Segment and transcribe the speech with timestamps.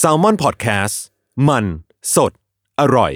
[0.00, 0.96] S a l ม o n PODCAST
[1.48, 1.64] มัน
[2.14, 2.32] สด
[2.80, 3.12] อร่อย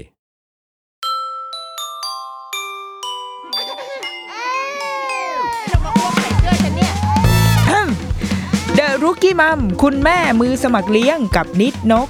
[8.74, 12.08] เดอะรุกี้มัมคุณแม่มือสมัครเลี้ยงกับนิดนก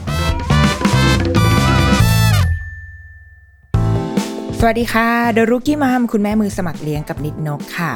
[4.58, 7.92] สวัสดีค่ะเดอะรุกี้มัมคุณแม่มือสมัครเลี้ยงกับนิดนกค่ะ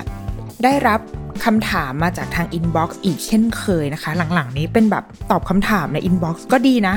[0.64, 1.00] ได้รับ
[1.44, 6.94] คำถามมาจากทาง inbox อีกเช่นเคยนะคะ หลังๆนี้เป็นแบบตอบคำถามใน inbox ก็ดีนะ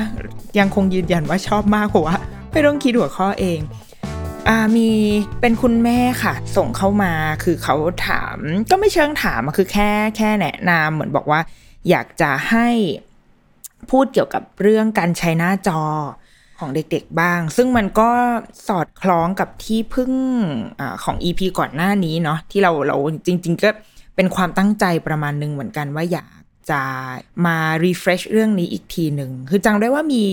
[0.58, 2.16] ยังคงยืนยันว่าชอบมากเพราะว่า
[2.50, 3.58] ไม่ต้องคิดหัวข้อเอง
[4.48, 4.90] อมี
[5.40, 7.12] เป็นคุณแม่ค่ะ ส่งเข้ามา
[7.44, 7.74] คือเขา
[8.08, 8.38] ถาม
[8.70, 11.40] ก็ไม่เชิงถามคือแค่แค่แนะนำเหมือนบอกว่า
[11.90, 12.68] อยากจะให้
[13.90, 15.82] พูดเกี่ยวกับเรื่องการใช้หน้าจอ
[16.58, 18.10] ของเด็กๆบ้าง ซึ่งมันก็
[18.68, 20.12] สอดคล้องกับที่พึ่ง
[20.80, 23.70] อของ EP ก่อนหน้านี้เนาะที่เราเราจริง ๆ ก็
[24.16, 26.30] เป็นความตั้งใจประมาณนึงเหมือนกันว่าอยาก
[26.70, 26.82] จะ
[27.46, 30.24] มา refresh เรื่องนี้อีกทีหนึ่ง คือจังได้ว่ามี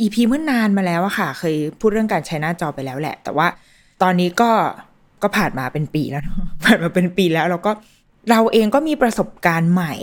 [0.00, 3.46] EP เมื่อนานมาแล้วอะค่ะ เคยพูดเรื่องการใช้หน้าจอไปแล้วแหละ แต่ว่า
[4.02, 4.50] ตอนนี้ก็
[5.22, 6.22] ก็ผ่านมาเป็นปีแล้ว
[6.64, 7.72] ผ่านมาเป็นปีแล้วเราก็
[8.30, 9.94] เราเองก็มีประสบการณ์ใหม่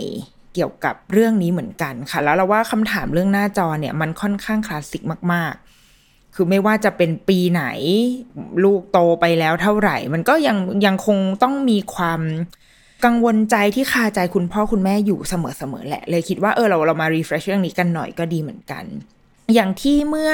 [0.54, 5.02] เกี่ยวกับเรื่องนี้เหมือนกันค่ะ แล้วเราว่าคำถามเรื่องหน้าจอเนี่ยมันค่อนข้างคลาสสิก
[5.32, 5.54] มาก
[5.94, 7.64] ๆ คือไม่ว่าจะเป็นปีไหน
[8.64, 10.56] ลูกโตไปแล้วเท่าไหร่ มันก็ยัง
[10.86, 12.20] ยังคงต้องมีความ
[13.04, 15.34] กังวลใจที่คาใจคุณพ่อคุณแม่อยู่เส
[15.72, 18.84] มอๆแหละ เลยคิดว่าเออเราเรามา refresh เรื่องนี้กันหน่อยก็ดีเหมือนกัน
[19.54, 20.32] อย่างที่เมื่อ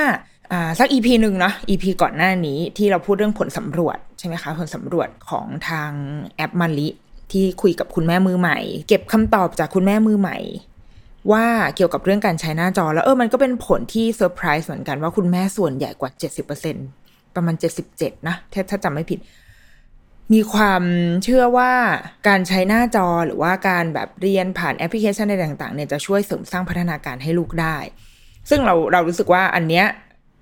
[0.53, 5.91] อสัก EP หนึ่งเนาะ EP ก่อนหน้านี้ที่เราพูดเรื่องผลสำรวจใช่ไหมคะ ผลสำรวจของทาง
[6.37, 6.88] แอปมาลิ
[7.33, 10.39] ที่คุยกับคุณแม่มือใหม่ เก็บคำตอบจากคุณแม่มือใหม่
[11.33, 16.11] ว่าเกี่ยวกับเรื่องการใช้หน้าจอ แล้วเออมันก็เป็นผลที่เซอร์ไพรส์เหมือนกันว่าคุณแม่ส่วนใหญ่กว่า
[16.73, 17.55] 70%ประมาณ
[17.91, 19.19] 77 นะถ้าถ้าจำไม่ผิด
[20.33, 20.83] มีความ
[21.25, 21.73] เชื่อว่า
[22.29, 27.77] การใช้หน้าจอหรือว่าการแบบเรียนผ่านแอปพลิเคชันอะไรต่างๆเนี่ยจะช่วยเสริมสร้างพัฒนาการให้ลูกได้
[28.51, 29.87] ซึ่งเราเรารู้สึกว่าอันเนี้ย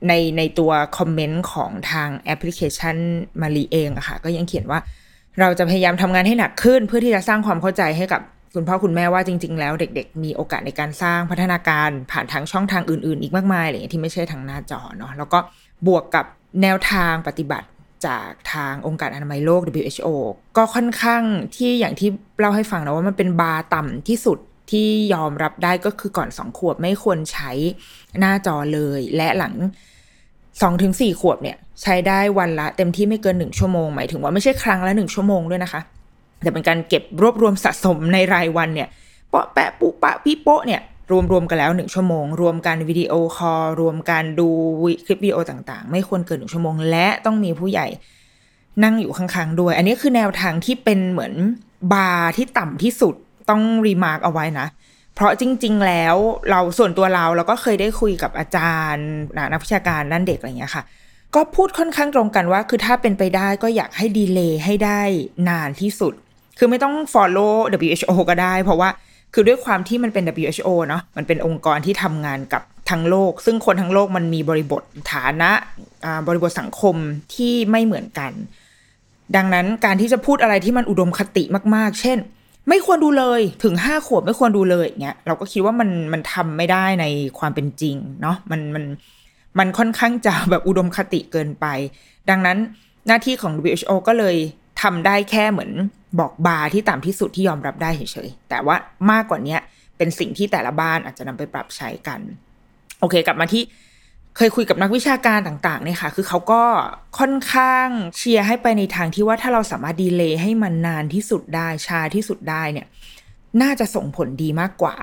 [0.09, 2.97] ในในตัวคอมเมนต์ของทางแอปพลิเคชัน
[3.41, 4.81] มารีเองอะค่ะก็ยังเขียนว่า
[5.41, 8.21] เราจะพยายามทำงานให้หนักขึ้น เพื่อที่จะสร้างความเข้าใจให้กับ
[8.55, 15.39] คุณพ่อคุณแม่ว่าจริง ๆ แล้วเด็ก ๆ มีโอกาสในการสร้างพัฒนาการผ่านทางช่องทางอื่น ๆ อีกมากมายอะไรอย่างที่ไม่ใช่ทางหน้าจอเนาะแล้วก็
[15.87, 16.25] บวกกับ
[16.63, 17.69] แนวทางปฏิบัติ
[18.07, 20.09] จากทางองค์การอนามัยโลก WHO
[20.57, 21.23] ก็ค่อนข้าง
[21.57, 22.09] ที่อย่างที่
[22.39, 24.39] เล่าให้ฟังนะว่ามันเป็นบาร์ต่ำที่สุด
[24.71, 27.51] ที่ยอมรับได้ก็คือก่อนสองขวบไม่ควรใช้
[28.19, 29.55] หน้าจอเลย และหลัง
[30.63, 35.81] สองถึงสี่ขวบเนี่ยใช้ได้วันละเต็มที่ไม่เกินหนึ่งชั่วโมงหมายถึงว่าไม่ใช่ครั้งละหนึ่งชั่วโมงด้วยนะคะ
[36.43, 38.89] แต่เป็นการเก็บรวบรวมสะสมในรายวันเนี่ย
[39.31, 44.49] เปาะแปะปุปะพี่โปะเนี่ยรวมรวมกันแล้วหนึ่งชั่วโมง รวมการวิดีโอคอลรวมการดู
[45.05, 47.87] คลิปวิดีโอต่างๆ ไม่ควรเกินหนึ่งชั่วโมง และต้องมีผู้ใหญ่
[48.85, 51.35] นั่งอยู่ข้างๆด้วย อันนี้คือแนวทางที่เป็นเหมือน
[51.93, 53.15] บาร์ที่ต่ำที่สุด
[53.51, 54.67] ต้อง remark เอาไว้นะ
[55.15, 56.17] เพราะจริง ๆ แล้ว
[56.51, 59.09] เราส่วนตัวเราเราก็เคยได้คุยกับอาจารย์
[59.53, 60.85] นักวิชาการด้านเด็กอะไรอย่างเงี้ยค่ะ
[61.35, 65.01] ก็พูดค่อนข้างตรงกันว่า คือถ้าเป็นไปได้ก็อยากให้ delay ให้ได้
[65.49, 66.15] นานที่สุด
[66.59, 67.55] คือไม่ต้อง follow
[67.89, 68.89] WHO ก็ได้ เพราะว่า
[69.35, 75.51] คือด้วยความที่มันเป็น WHO เนาะมันเป็นองค์กรที่ทำงานกับทั้งโลก ซึ่งคนทั้งโลกมันมีบริบทฐานะ
[76.27, 76.97] บริบทสังคม
[77.35, 78.33] ที่ไม่เหมือนกัน
[79.37, 81.45] ดังนั้นการที่จะพูดอะไรที่มันอุดมคติ
[81.75, 82.19] มาก ๆ เช่น
[82.69, 87.07] ไม่ควรดูเลยถึงห้าขวบไม่ควรดูเลยอย่างเงี้ยเราก็คิดว่ามันมันทำไม่ได้ใน
[87.39, 88.85] ความเป็นจริงเนาะมันมัน
[89.59, 91.67] มันค่อนข้างจะแบบอุดมคติเกินไป
[92.31, 92.59] ดังนั้น
[93.07, 94.37] หน้าที่ของ WHO ก็เลย
[94.83, 95.71] ทำได้แค่เหมือน
[96.21, 98.77] บอกบาร์ที่ต่ำที่สุดที่ยอมรับได้เฉยๆ แต่ว่า
[99.11, 99.57] มากกว่านี้
[99.97, 102.21] เป็นสิ่งที่แต่ละบ้านอาจจะนำไปปรับใช้กัน
[103.01, 103.63] โอเค กลับมาที่
[104.37, 106.63] เคยคุยกับนักวิชาการต่างๆเนี่ยค่ะ คือเขาก็
[107.19, 107.87] ค่อนข้าง
[108.17, 112.87] เชียร์ให้ไปในทางที่ว่าถ้าเราสามารถดีเลย์ให้มันนานที่สุดได้ชาที่สุดได้เนี่ย
[113.63, 114.97] น่าจะส่งผลดีมากกว่า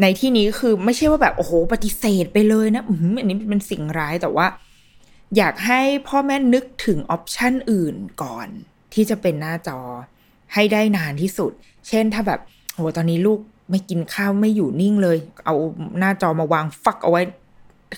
[0.00, 4.46] ในที่นี้คือไม่ใช่ว่าแบบโอ้โหปฏิเสธไปเลยนะอืมอันนี้เป็นสิ่งร้ายแต่ว่า
[5.36, 8.48] อยากให้พ่อแม่นึกถึงออปชันอื่นก่อน
[8.94, 9.78] ที่จะเป็นหน้าจอ
[10.54, 11.52] ให้ได้นานที่สุด
[11.88, 12.40] เช่นถ้าแบบ
[12.74, 13.40] โหตอนนี้ลูก
[13.70, 15.54] ไม่กินข้าวไม่อยู่นิ่งเลย เอา
[15.98, 17.22] หน้าจอมาวางฟักเอาไว้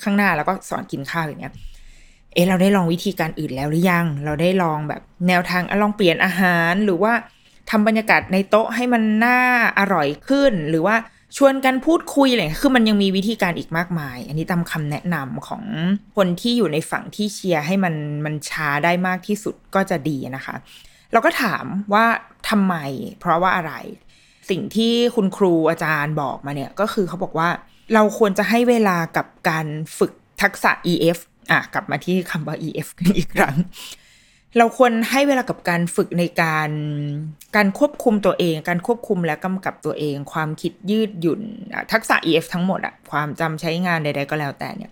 [0.04, 1.54] ข้างหน้าแล้วก็สอนกินข้าวอย่างเงี้ย
[2.32, 7.12] เอะเราได้ลองวิธีการอื่นแล้วหรือยัง เราได้ลองแบบแนวทางลองเปลี่ยนอาหารหรือว่า
[7.70, 9.40] ทำบรรยากาศในโต๊ะให้มันน่า
[9.78, 10.96] อร่อยขึ้น หรือว่า
[11.36, 15.62] ชวนกันพูดคุยอะไรคือมันยังมีวิธีการอีกมากมาย อันนี้ตามคำแนะนำของ
[16.16, 17.94] คนที่อยู่ในฝั่งที่เชียร์ให้มัน
[18.24, 20.54] มันช้าได้มากที่สุดก็จะดีนะคะ
[21.12, 21.64] เราก็ถาม
[21.94, 22.04] ว่า
[22.48, 22.74] ทำไม
[23.20, 23.72] เพราะว่าอะไร
[24.50, 27.48] สิ่งที่คุณครูอาจารย์บอกมาเนี่ยก็คือเขาบอกว่า
[27.94, 29.66] เราควรจะให้เวลากับการ
[29.98, 30.12] ฝึก
[30.42, 31.18] ทักษะ EF
[31.50, 33.56] อะกลับมาที่คำว่า EF กันอีกครั้ง
[34.58, 36.70] เราควรให้เวลากับการฝึกในการ
[37.56, 41.40] การควบคุมตัวเอง การควบคุมและกำกับตัวเอง ความคิดยืดหยุ่น
[41.92, 44.90] ทักษะ EF ทั้งหมดอะความจำใช้งานใด ๆ ก็แล้วแต่เนี่ย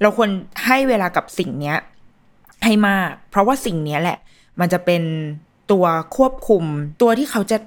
[0.00, 0.30] เราควร
[0.66, 1.76] ให้เวลากับสิ่งเนี้ย
[2.64, 4.18] ให้มาก เพราะว่าสิ่งเนี้ยแหละ
[4.60, 5.02] มันจะเป็น
[5.72, 5.86] ตัว
[6.16, 6.64] ควบคุม
[7.02, 7.58] ตัวที่เขาจะ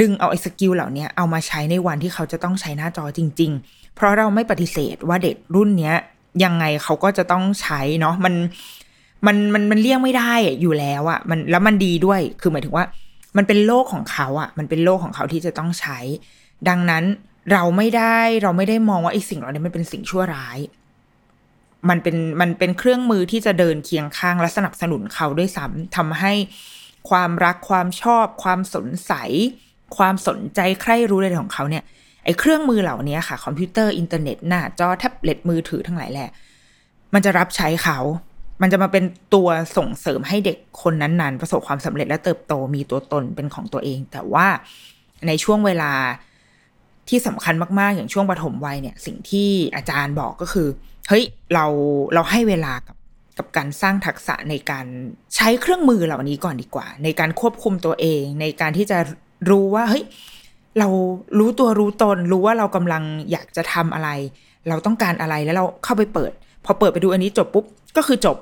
[0.00, 5.96] ดึงเอาไอ้สกิลเหล่านี้เอามาใช้ในวันที่เขาจะต้องใช้หน้าจอจริง ๆ เพราะเราไม่ปฏิเสธว่าเด็กรุ่นเนี้ย
[6.44, 8.34] ยังไงเขาก็จะต้องใช้เนาะมัน
[9.26, 12.84] มันมันมันเลี่ยงไม่ได้อยู่แล้วอะมันแล้วมันดีด้วยคือหมายถึงว่า
[13.36, 15.98] มันเป็นโลกของเขาอะมันเป็นโลกของเขาที่จะต้องใช้
[16.68, 17.04] ดังนั้น
[17.52, 20.58] เราไม่ได้เราไม่ได้มองว่าไอ้สิ่งเหล่านี้มันเป็นสิ่งชั่วร้าย
[21.88, 26.32] มันเป็นมันเป็นเครื่องมือที่จะเดินเคียงข้างและสนับสนุนเขาด้วยซ้ำทำให้
[27.10, 29.12] ความรักความชอบ ความสนใส
[29.96, 31.84] ความสนใจใคร่รู้อะไรของเขาเนี่ย
[32.24, 36.30] ไอ้เครื่องมือเหล่านี้ค่ะ คอมพิวเตอร์อินเทอร์เน็ตหน้าจอแท็บเล็ตมือถือทั้งหลายแหละ
[37.14, 37.98] มันจะรับใช้เขา
[38.62, 39.04] มันจะมาเป็น
[39.34, 44.46] ตัวส่งเสริมให้เด็กคนนั้นๆ ประสบความสำเร็จและเติบโตมีตัวตนเป็นของตัวเอง แต่ว่า
[45.26, 45.92] ในช่วงเวลา
[47.08, 50.68] ที่สำคัญมากๆ อย่างช่วงปฐมวัยเนี่ย สิ่งที่อาจารย์บอกก็คือ
[51.08, 51.24] เฮ้ย
[51.54, 51.66] เรา
[52.14, 52.96] เราให้เวลากับ
[53.38, 54.86] กับการสร้างทักษะในการ
[55.36, 58.98] ใช้เครื่องมือเหล่านี้ก่อนดีกว่า ในการควบคุมตัวเอง ในการที่จะ
[59.50, 60.04] รู้ว่าเฮ้ย
[60.78, 60.88] เรา
[61.38, 64.08] รู้ตัวรู้ตนรู้ว่าเรากำลังอยากจะทำอะไร
[64.68, 66.32] เราต้องการอะไรแล้วเราเข้าไปเปิด
[66.64, 67.64] พอเปิดไปดูอันนี้จบปุ๊บ
[67.96, 68.36] ก็คือจบ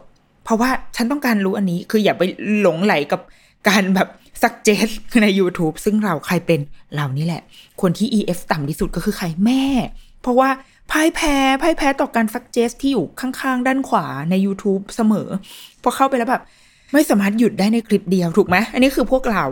[0.45, 2.23] เพราะว่าฉันต้องการรู้อันนี้คืออย่าไป
[2.61, 3.21] หลงไหลกับ
[3.69, 4.09] การแบบ
[4.43, 6.61] suggest ใน YouTube ซึ่งเราใครเป็น
[6.95, 7.43] เรานี่แหละ
[7.81, 9.65] คนที่ EF ต่ำที่สุดก็คือใครแม่
[10.23, 10.49] เพราะว่า
[10.91, 15.29] พ่ายแพ้พ่ายแพ้ต่อการ suggest ที่อยู่ข้างๆ ด้านขวาใน YouTube เสมอ
[15.83, 16.43] พอเข้าไปแล้วแบบ
[16.93, 19.45] ไม่สามารถหยุดได้ในคลิปเดียวถูกไหม อันนี้คือพวกเรา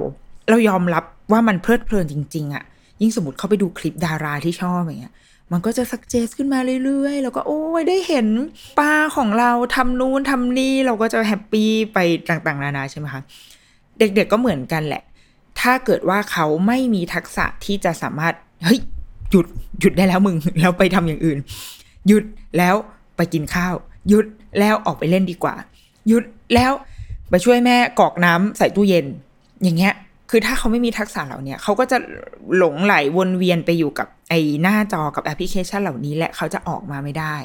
[0.50, 2.64] เรายอมรับว่ามันเพลิดเพลินจริง ๆอะ
[3.02, 5.14] ยิ่งสมมติเข้าไปดูคลิปดาราที่ชอบอย่างเงี้ย
[5.52, 8.26] มันก็จะสักเจสขึ้นมาเรื่อยๆ แล้วก็โอ้ยได้เห็น
[8.78, 11.98] ป้าของเราทำนู่นทำนี่เราก็จะแฮปปี้ไป
[12.28, 13.22] ต่างๆ นานาใช่ไหมคะ
[13.98, 15.02] เด็กๆก็เหมือนกันแหละ
[15.60, 18.80] ถ้าเกิดว่าเขาไม่มีทักษะที่จะสามารถเฮ้ย
[19.30, 19.46] หยุด
[19.80, 21.38] หยุดได้แล้วมึงแล้วไปทำอย่างอื่น
[22.06, 22.24] หยุด
[22.58, 22.74] แล้ว
[23.16, 23.74] ไปกินข้าว
[24.08, 24.26] หยุด
[24.58, 25.54] แล้วออกไปเล่นดีกว่า
[26.08, 26.24] หยุด
[26.54, 26.72] แล้ว
[27.30, 29.06] ไปช่วยแม่กอกน้ำใส่ตู้เย็น
[29.62, 29.94] อย่างเงี้ย
[30.30, 31.98] คือถ้าเขาไม่มีทักษะเหล่านี้เขาก็จะ
[32.56, 37.36] หลงไหลวนเวียนไปอยู่กับไอ้หน้าจอกับแอปพลิเคชันเหล่านี้และเขาจะออกมาไม่ได้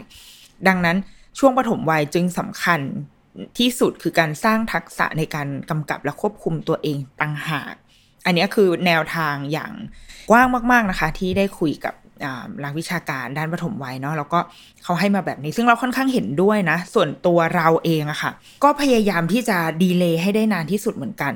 [0.68, 0.98] ดังนั้น
[1.40, 2.80] ช่วงปฐมวัยจึงสำคัญ
[3.58, 7.74] ที่สุดคือการสร้างทักษะในการกำกับและควบคุมตัวเองต่างหาก
[8.26, 9.72] อันนี้คือแนวทางอย่าง
[10.30, 11.94] กว้างมาก ๆนะคะ ที่ได้คุยกับ
[12.60, 14.40] หลักวิชาการด้านปฐมวัยเนาะแล้วก็
[14.84, 18.32] เขาให้มาแบบนี้ ซึ่งเราค่อนข้างเห็นด้วยนะ ส่วนตัวเราเองอะค่ะ
[18.64, 21.34] ก็พยายามที่จะ delay ให้ได้นานที่สุดเหมือนกัน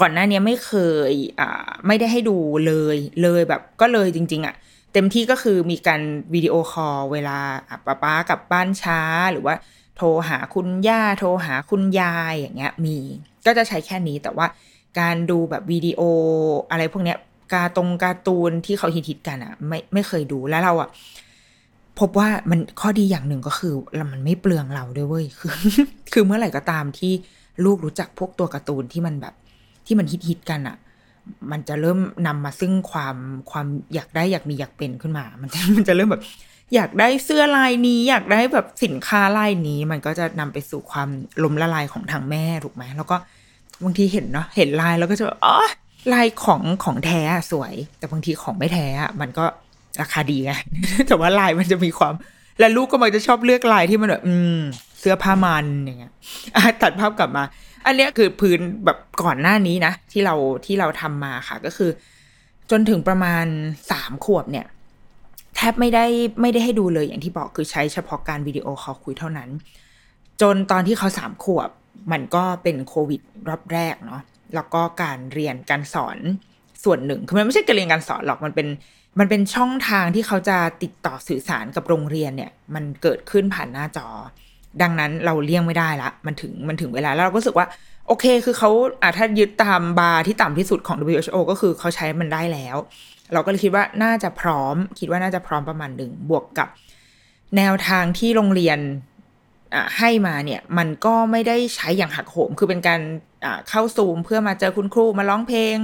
[0.00, 0.72] ก่อนหน้านี้ไม่เค
[1.10, 2.36] ยอ่าไม่ได้ให้ดู
[2.66, 4.54] เลยเลยแบบก็เลยจริง ๆอะ
[4.92, 6.00] เต็มที่ก็คือมีการ
[6.34, 7.38] วิดีโอคอลเวลา
[7.86, 9.00] ป่าป๊ากลับบ้านช้า
[9.32, 9.54] หรือว่า
[9.96, 12.96] โทรหาคุณย่าโทรหาคุณยายอย่างเงี้ยมี
[13.46, 14.46] ก็จะใช้แค่นี้แต่ว่า
[15.00, 16.00] การดูแบบวิดีโอ
[16.70, 17.18] อะไรพวกเนี้ย
[17.54, 20.88] การตรงการ์ตูนที่เขาฮิตๆกันอะไม่ไม่เคยดูแล้วเราอะ
[21.98, 23.74] พบว่ามันข้อดีอย่างหนึ่งก็คือ
[24.12, 25.52] มันไม่เปลืองเราด้วยเว้ยคือ
[26.12, 27.12] คือเมื่อไหร่ก็ตามที่
[27.64, 29.34] ลูกรู้จักพวกตัวการ์ตูนที่มันแบบ
[29.88, 30.76] ที่มันฮิตๆกันอะ
[31.50, 33.16] มันจะเริ่มนำมาซึ่งความ
[33.50, 36.22] ความอยากได้อยากมีอยากเป็นขึ้นมา มันจะมันจะเริ่มแบบ
[36.74, 41.08] อยากได้เสื้อลายนี้ อยากได้แบบสินค้าลายนี้ มันก็จะนำไปสู่ความ
[41.42, 43.16] ล้มละลายของทางแม่ถูกไหมแล้วก็
[43.84, 45.56] บางทีเห็นเนาะเห็นลายแล้วก็จะอ๋อ
[46.12, 47.20] ลายของของแท้
[47.52, 48.86] สวย แต่บางทีของไม่แท้
[49.20, 49.44] มันก็
[50.00, 50.52] ราคาดีไง
[51.08, 52.14] แต่ว่าลายมันจะมีความ
[52.58, 54.58] และลูกก็มักจะชอบเลือกลายที่มันแบบอืม
[55.00, 56.12] เสื้อผ้ามันอย่างเงี้ย
[56.82, 57.44] ตัดภาพกลับมา
[57.86, 60.34] อันเนี้ยคือพื้นแบบก่อนหน้านี้นะ ที่เรา
[60.66, 61.90] ที่เราทำมาค่ะ ก็คือ
[62.70, 63.46] จนถึงประมาณ
[63.90, 64.66] สามขวบเนี่ย
[65.56, 66.04] แทบไม่ได้
[66.40, 69.50] ไม่ได้ให้ดูเลยอย่างที่บอกคือใช้เฉพาะการวิดีโอคอลคุยเท่านั้น
[70.40, 71.70] จนตอนที่เขาสามขวบ
[72.12, 74.22] มันก็เป็นโควิดรอบแรกเนาะ
[74.54, 76.18] แล้วก็การเรียนการสอน
[76.84, 78.68] ส่วนหนึ่งคือมันไม่ใช่การเรียนการสอนหรอกมันเป็น
[79.18, 84.08] มันเป็นช่องทางที่เขาจะติดต่อสื่อสารกับโรงเรียนเนี่ย มันเกิดขึ้นผ่านหน้าจอ
[84.82, 87.66] ดังนั้นเราเลี่ยงไม่ได้ละ มันถึงมันถึงเวลาแล้วเราก็รู้สึกว่า
[88.06, 88.70] โอเค คือเขา
[89.02, 92.76] อะถ้ายึดตามบาร์ที่ต่ำที่สุดของ WHO ก็คือเขาใช้มันได้แล้ว
[93.32, 96.68] เราก็เลยคิดว่าน่าจะพร้อม คิดว่าน่าจะพร้อมประมาณหนึ่งบวกกับ
[97.56, 98.78] แนวทางที่โรงเรียน
[99.98, 103.00] ให้มาเนี่ยมันก็ไม่ได้ใช้อย่างหักโหม คือเป็นการ
[103.68, 105.76] เข้าซูมเพื่อมาเจอคุณครูมาร้องเพลง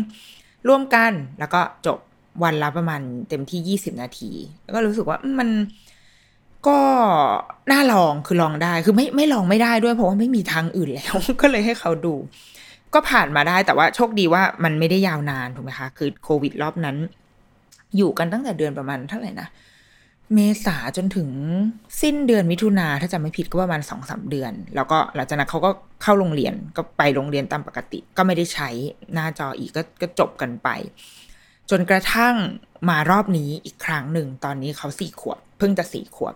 [0.69, 1.99] ร่วมกันแล้วก็จบ
[2.43, 4.31] วันละประมาณเต็มที่ยี่สิบนาที
[4.65, 5.49] แล้วก็รู้สึกว่ามัน
[6.69, 6.79] ก็
[7.73, 12.15] น่าลองคือลองได้คือไม่ไม่ลองไม่ได้ด้วยเพราะว่าไม่มีทางอื่นแล้ว ก็เลยให้เขาดู
[12.95, 16.97] ก็ผ่านมาได้แต่ว่าโชคดีว่ามันไม่ได้ยาวนานถูกไหมคะ คือโควิดรอบนั้น
[17.97, 19.49] อยู่กันตั้งแต่เดือนประมาณเท่าไหร่นะ
[20.35, 21.29] เมษาจนถึง
[22.03, 25.71] สิ้นเดือนมิถุนาถ้าจำไม่ผิดก็ประมาณสองสาเดือน แล้วก็หลังจากนั้นเขาก็
[26.03, 28.69] เข้าโรงเรียนก็ไปโรงเรียนตามปกติ ก็ไม่ได้ใช้
[29.13, 30.69] หน้าจออีกก็ก็จบกันไป
[31.71, 32.35] จนกระทั่ง
[32.89, 36.35] มารอบนี้อีกครั้งหนึ่งตอนนี้เขาสี่ขวบ เพิ่งจะสี่ขวบ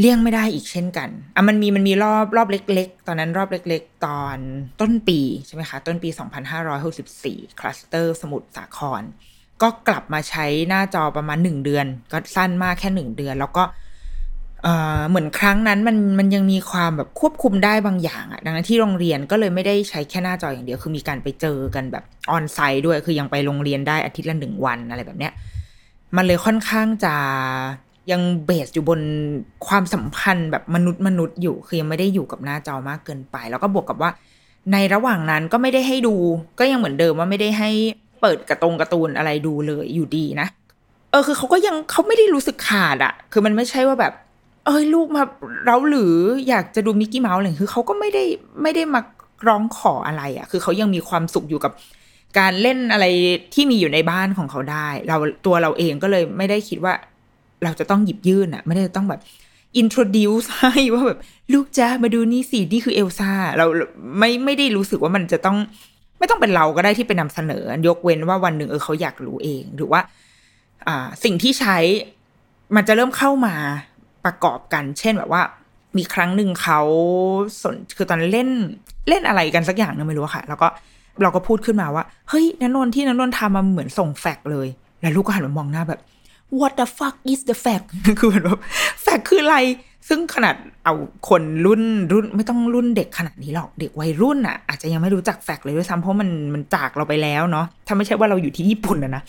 [0.00, 4.36] เลี่ยงไม่ได้อีกเช่นกันอะมันมีมันมีรอบรอบเล็ก ๆ ตอนนั้นรอบเล็ก ๆ ตอน
[4.80, 6.08] ต้นปีใช่ไหมคะ ต้นปี
[6.84, 9.02] 2564คลัสเตอร์สมุทรสาคร
[9.62, 13.64] ก็กลับมาใช้หน้าจอประมาณหนึ่งเดือน ก็สั้นมากแค่หนึ่งเดือน แล้วก็
[15.08, 25.32] เหมือนครั้งนั้นมันมันยังมีความแบบควบคุมได้บางอย่างอะดังนั้นที่โรงเรียนก็เลยไม่ได้ใช้แค่หน้าจออย่างเดียว คือมีการไปเจอกันแบบออนไซต์ด้วย คือยังไปโรงเรียนได้อาทิตย์ละหนึ่งวันอะไรแบบเนี้ย
[26.16, 27.14] มันเลยค่อนข้างจะ
[28.12, 29.00] ยังเบสอยู่บน
[29.66, 34.10] ความสัมพันธ์แบบมนุษย์มนุษย์อยู่คือยังไม่ได้อยู่กับหน้าจอมากเกินไป แล้วก็บวกกับว่า
[34.72, 36.14] ในระหว่างนั้นก็ไม่ได้ให้ดู
[36.58, 37.70] ก็ยังเหมือนเดิมว่าไม่ได้ให้
[38.20, 40.48] เปิดกระตรงกระตูนอะไรดูเลยอยู่ดีนะ
[41.10, 44.12] เออคือเขาก็ยังเขาไม่ได้รู้สึกขาดอะคือมันไม่ใช่ว่าแบบ
[44.66, 45.22] เอ้ยลูกมา
[45.66, 46.14] เราหรือ
[46.48, 48.24] อยากจะดูมิกกี้เมาส์อะไรคือเขาก็ไม่ได้
[48.62, 49.00] ไม่ได้มา
[49.48, 51.72] ร้องขออะไรอะ่ะคือเขายังมีความสุขอยู่กับ
[52.38, 53.06] การเล่นอะไร
[53.54, 56.94] ที่มีอยู่ในบ้านของเขาได้ เราตัวเราเองก็เลยไม่ได้คิดว่า
[57.64, 59.20] เราจะต้องหยิบยื่นอะไม่ได้ต้องแบบ
[59.80, 61.18] introduce ให้ว่าแบบ
[61.52, 63.66] ลูกจ้ามาดูนี่สินี่คือเอลซ่าเรา
[64.18, 65.56] ไม่ไม่ได้รู้สึกว่ามันจะต้อง
[66.18, 70.00] ไม่ต้องเป็นเราก็ได้ที่ไปนำเสนอ ยกเว้นว่าวันหนึ่งเออเขาอยากรู้เองหรือว่า
[70.86, 71.76] อ่า สิ่งที่ใช้
[72.76, 73.54] มันจะเริ่มเข้ามา
[74.24, 75.42] ประกอบกัน เช่นแบบว่า
[75.96, 76.80] มีครั้งหนึ่งเขา
[77.62, 78.48] สนคือตอนเล่น
[79.08, 80.68] เล่นอะไรกันสักอย่างนึงไม่รู้ค่ะ แล้วก็
[81.22, 84.68] เราก็พูดขึ้นมาว่า เฮ้ยนันนนที่นันนนทำมาเหมือนส่งแฟกเลย
[85.00, 86.00] แล้วลูกก็หันมามองหน้าแบบ
[86.58, 87.86] what the fuck is the fact
[88.18, 88.60] คือเหมือนแบบ
[89.02, 89.58] แฟกคืออะไร
[90.08, 90.54] ซึ่งขนาด
[90.84, 90.94] เอา
[91.28, 99.22] คนรุ่นรุ่นไม่ต้องรุ่นเด็กขนาดนี้หรอก เด็กวัยรุ่นอะ อาจจะยังไม่รู้จักแฟกเลยด้วยซ้ำเพราะมันมันจากเราไปแล้วเนาะ ถ้าไม่ใช่ว่าเราอยู่ที่ญี่ปุ่นนะนะ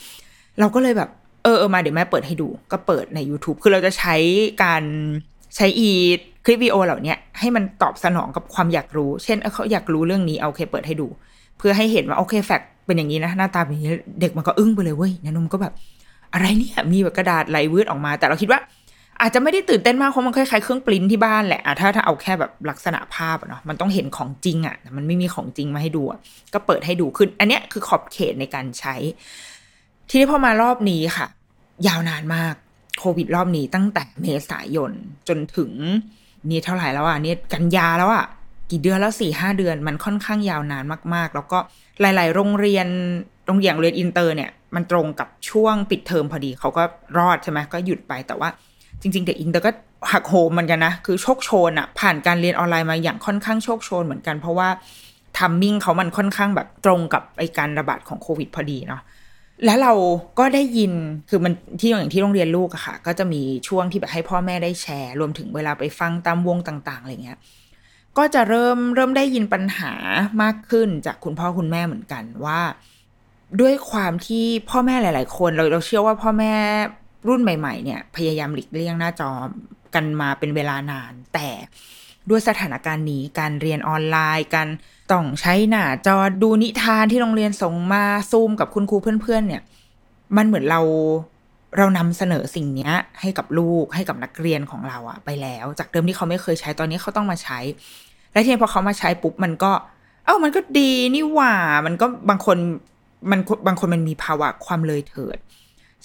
[0.60, 1.10] เราก็เลยแบบ
[1.44, 4.16] เออเออมาเดี๋ยวแม่เปิดให้ดู ก็เปิดใน YouTube คือเราจะใช้
[4.64, 4.84] การ
[5.56, 5.90] ใช้อี
[6.46, 11.08] คลิปวิดีโอเหล่านี้ให้มันตอบสนองกับความอยากรู้ เช่นเขาอยากรู้เรื่องนี้เอาโอเคเปิดให้ดู
[11.58, 15.74] เพื่อให้เห็นว่าโอเคแฟกเป็นอย่างนี้นะหน้าตาเป็นอย่างนี้เด็กมันก็อึ้งไปเลยเว้ยนนนมก็แบบ
[16.34, 18.62] อะไรเนี่ยมีแบบกระดาษไหลวืดออกมา แต่เราคิดว่า
[19.22, 26.04] อาจจะไม่ได้ตื่นเต้นมากเพราะมันคล้ายๆเครื่องปริ้นที่บ้านแหละถ้าถ้าเอาแค่แบบลักษณะภาพเนาะมันต้องเห็นของจริงอะ่ะมันไม่มีของจริงมาให้ดู
[26.54, 28.96] ก็เปิดให้ดูขึ้น อันเนี้ยคือขอบเขตในการใช้
[30.10, 31.28] ทีนี้พอมารอบนี้ค่ะ
[31.88, 32.56] ยาวนานมาก
[33.00, 34.92] โควิดรอบนี้ตั้งแต่เมษายน
[35.28, 35.72] จนถึง
[36.50, 38.26] นี่เท่าไหร่แล้วอะนี่กันยาแล้วอะ
[38.72, 40.84] กี่เดือนแล้วสี่ห้าเดือนมันค่อนข้างยาวนาน
[41.14, 41.60] มาก ๆ แล้วก็
[42.02, 42.88] หลาย ๆ โรงเรียน
[43.48, 46.84] โรงเรียนเรียนอินเตอร์เนี่ย มันตรงกับช่วงปิดเทอมพอดี เขาก็
[47.18, 48.50] รอดใช่ไหมก็หยุดไปแต่ว่า
[49.02, 49.72] จริงๆเด็กอินเตอร์ก็
[50.12, 54.70] หักโหมเหมือนกันนะ คือโชกโชนอะผ่านการเรียนออนไลน์มาอย่างค่อนข้างโชกโชนเหมือนกัน เพราะว่า
[55.38, 59.02] timing เขามันค่อนข้างแบบตรงกับไอ้การระบาดของโควิดพอดีเนาะ
[59.66, 59.94] แล้วเรา
[60.40, 60.92] ก็ได้ยิน
[61.30, 67.40] คือมันที่อย่างที่โรงเรียนลูกอะค่ะ ก็จะมีช่วงที่แบบให้พ่อแม่ได้แชร์ รวมถึงเวลาไปฟังตามวงต่างๆอะไรเงี้ย
[68.18, 69.94] ก็จะเริ่มเริ่มได้ยินปัญหา
[70.42, 72.60] มากขึ้นจากคุณพ่อคุณแม่เหมือนกันว่า
[73.60, 76.54] ด้วยความที่พ่อแม่หลาย ๆ คนเราเราเชื่อว่าพ่อแม่
[77.28, 79.32] รุ่นใหม่ ๆ เนี่ย พยายามหลีกเลี่ยงหน้าจอ
[79.96, 81.50] กันมาเป็นเวลานาน แต่
[82.30, 84.68] ด้วยสถานการณ์นี้การเรียนออนไลน์การ
[85.12, 89.62] ต้องใช้หน้าจอดูนิทานที่โรงเรียนส่งมาซูมกับคุณครูเพื่อน ๆ เนี่ย
[90.38, 90.82] มันเหมือนเรา
[91.78, 92.92] เรานำเสนอสิ่งนี้
[93.22, 97.60] ให้กับลูกให้กับนักเรียนของเราอะไปแล้ว จากเดิมที่เขาไม่เคยใช้ตอนนี้เขาต้องมาใช้
[98.34, 99.72] และทีนี้พอเขามาใช้ปุ๊บมันก็
[100.26, 101.54] เอ้ามันก็ดีนี่หว่า
[101.86, 102.58] มันก็บางคน
[103.30, 105.38] มันบางคนมันมีภาวะความเลยเถิด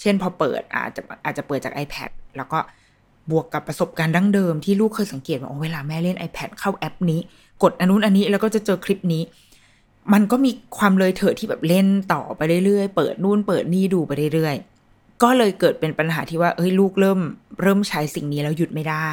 [0.01, 2.59] เช่นพอเปิดอาจจะอาจจะเปิดจาก iPad แล้วก็
[3.31, 7.19] บวกกับประสบการณ์ดั้งเดิมที่ลูกเคยสังเกตว่าเวลาแม่เล่น iPad เข้าแอปนี้
[7.63, 9.23] กดอันนู้นอันนี้แล้วก็จะเจอคลิปนี้
[10.13, 17.19] มันก็มีความเลยเถิดที่แบบเล่นต่อไปเรื่อยๆ เปิดนู่นเปิดนี่ดูไปเรื่อยๆ ก็เลยเกิดเป็นปัญหาที่ว่าเอ้ยลูกเริ่ม
[17.61, 19.11] เริ่มใช้สิ่งนี้แล้วหยุดไม่ได้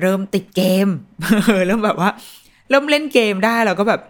[0.00, 0.88] เริ่มติดเกม
[1.66, 2.10] เริ่มแบบว่า
[2.70, 4.00] เริ่มเล่นเกมได้แล้วก็แบบ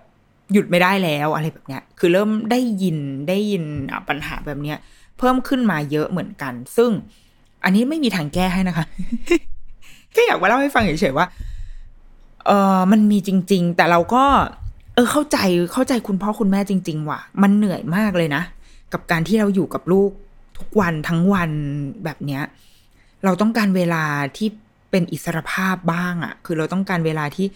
[0.52, 2.98] หยุดไม่ได้แล้วอะไรแบบเนี้ย คือเริ่มได้ยิน
[3.28, 3.64] ได้ยิน
[4.08, 4.78] ปัญหาแบบเนี้ย
[5.18, 6.90] เพิ่มขึ้นมาเยอะเหมือนกัน ซึ่ง
[7.64, 8.86] อันนี้ไม่มีทางแก้ให้นะคะ
[10.12, 11.26] แค่อยากมาเล่าให้ฟังเฉยๆว่า
[12.46, 14.24] เออมันมีจริง ๆ แต่เราก็
[14.94, 15.38] เออเข้าใจ
[15.72, 18.42] เข้าใจคุณพ่อคุณแม่จริง ๆ ว่ะ มันเหนื่อยมากเลยนะ
[18.92, 20.10] กับการที่เราอยู่กับลูก
[20.58, 21.50] ทุกวันทั้งวัน
[22.04, 22.42] แบบเนี้ย
[23.24, 24.04] เราต้องการเวลา
[24.36, 24.48] ที่
[24.90, 27.46] เป็นอิสรภาพบ้างอะ่ะ คือเราต้องการเวลาที่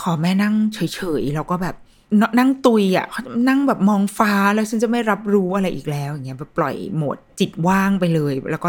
[0.00, 1.76] ขอแม่นั่งเฉยๆแล้วก็แบบ
[2.38, 3.06] นั่งตุยอะ่ะ
[3.48, 8.68] นั่งแบบมองฟ้าแล้วฉันจะไม่รับรู้อะไรอีกแล้วอย่างเงี้ยแบบปล่อยโหมดจิตว่างไปเลย แล้วก็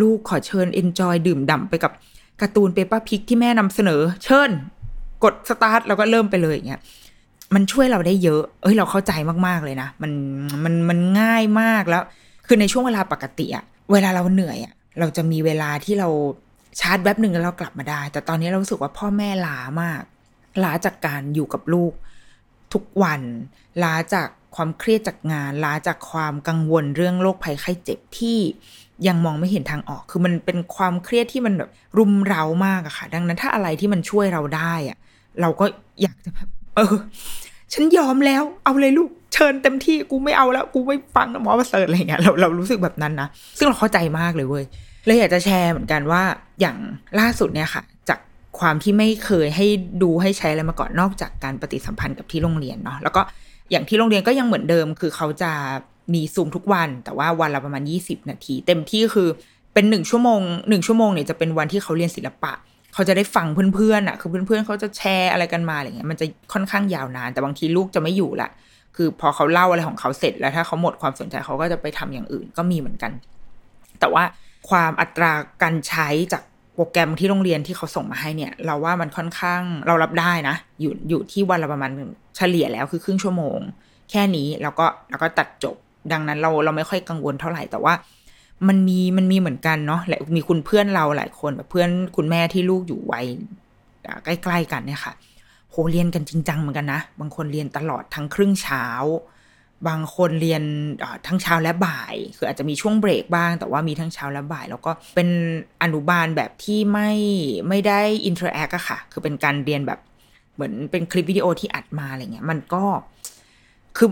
[0.00, 1.92] ลูกขอเชิญ enjoy ดื่มด่ำไปกับ
[2.40, 4.50] การ์ตูน Peppa Pig ที่แม่นำเสนอ เชิญ
[5.24, 6.80] กดสตาร์ทแล้วก็เริ่มไปเลยอย่างเงี้ย
[7.54, 9.12] มันช่วยเราได้เยอะ เอ้ยเราเข้าใจ
[9.46, 10.12] มากๆเลยนะ มัน
[10.64, 12.02] มันมันง่ายมากแล้ว
[12.46, 16.08] คือในช่วงเวลาปกติอะเวลาเราเหนื่อยอะเราจะมีเวลาที่เรา
[16.80, 20.02] ชาร์จแวบหนึ่งแล้วเรากลับมาได้ แต่ตอนนี้เราสึกว่าพ่อแม่ล้ามาก
[20.62, 21.92] ล้าจากการอยู่กับลูก
[22.74, 23.20] ทุกวัน
[23.82, 28.38] ล้าจากความเครียดจากงานล้าจากความกังวลเรื่องโรคภัยไข้เจ็บที่
[29.06, 34.98] ยังมองไม่เห็นทางออก คือมันเป็นความเครียดที่มันแบบรุมเร้ามากอะค่ะ ดังนั้นถ้าอะไรที่มันช่วยเราได้อะ
[35.40, 35.64] เราก็
[36.02, 36.94] อยากจะแบบเออ
[37.72, 44.64] ฉันยอมแล้ว เอาเลยลูกเชิญเต็มที่กูไม่เอาแล้ว กูไม่ฟังหมอประเสริฐอะไรเงี้ยเราเรารู้สึกแบบนั้นนะซึ่งเราเข้าใจมากเลยเว้ย
[45.06, 46.22] เลยอยากจะแชร์เหมือนกันว่า
[46.60, 46.76] อย่าง
[47.20, 48.18] ล่าสุดเนี่ยค่ะ จาก
[48.60, 49.66] ความที่ไม่เคยให้
[50.02, 53.22] ดูให้ใช้อะไรมาก่อนนอกจากการปฏิสัมพันธ์กับที่โรงเรียนเนาะแล้วก็
[53.70, 55.52] อย่างที่โรงเรียนก็ยังเหมือนเดิม คือเขาจะ
[56.14, 59.28] มีซูมทุกวัน แต่ว่าวันละประมาณ 20 นาที เต็มที่คือ
[59.74, 62.52] เป็นหนึ่งชั่วโมงหนึ่งชั่วโมงเนี่ยจะเป็นวันที่เขาเรียนศิลปะ
[62.94, 68.48] เขาจะได้ฟังเพื่อนๆอะคือเพื่อนๆเขาจะแชร์อะไรกันมาอะไรเงี้ยมันจะค่อนข้างยาวนาน แต่บางทีลูกจะไม่อยู่ละ
[68.96, 73.12] คือพอเขาเล่าอะไรของเขาเสร็จแล้วถ้าเขาหมดความสนใจเขาก็จะไปทำอย่างอื่นก็มีเหมือนกัน
[74.00, 74.24] แต่ว่า
[74.70, 76.42] ความอัตราการใช้จาก
[76.78, 81.90] โปรแกรมที่โรงเรียนที่เขาส่งมาให้เนี่ย เราว่ามันค่อนข้างเรารับได้นะ อยู่อยู่ที่วันละประมาณ
[82.36, 83.58] เฉลี่ยแล้วคือครึ่งชั่วโมง
[84.10, 85.76] แค่นี้แล้วก็แล้วก็ตัดจบ
[86.12, 87.94] ดังนั้นเราเราไม่ค่อยกังวลเท่าไหร่แต่ว่า
[88.68, 93.26] มันมีมันมีเหมือนกันเนาะและมีคุณเพื่อนเราหลายคนแบบเพื่อนคุณแม่ที่ลูกอยู่วัย
[94.24, 95.12] ใกล้ ๆ กันเนี่ยค่ะ
[95.70, 98.84] โหเรียนกันจริงจังเหมือนกันนะ บางคนเรียนตลอดทั้งครึ่งเช้า
[99.88, 100.62] บางคนเรียน
[101.26, 105.28] ทั้งเช้าและบ่าย คืออาจจะมีช่วงเบรกบ้าง แต่ว่ามีทั้งเช้าและบ่าย แล้วก็เป็น
[105.82, 107.10] อนุบาลแบบที่ไม่
[107.68, 110.00] ไม่ได้ interact อะค่ะ คือเป็นการเรียนแบบ
[110.54, 112.84] เหมือนเป็นคลิปวิดีโอที่อัดมาอะไรเงี้ย มันก็
[113.96, 114.08] คือ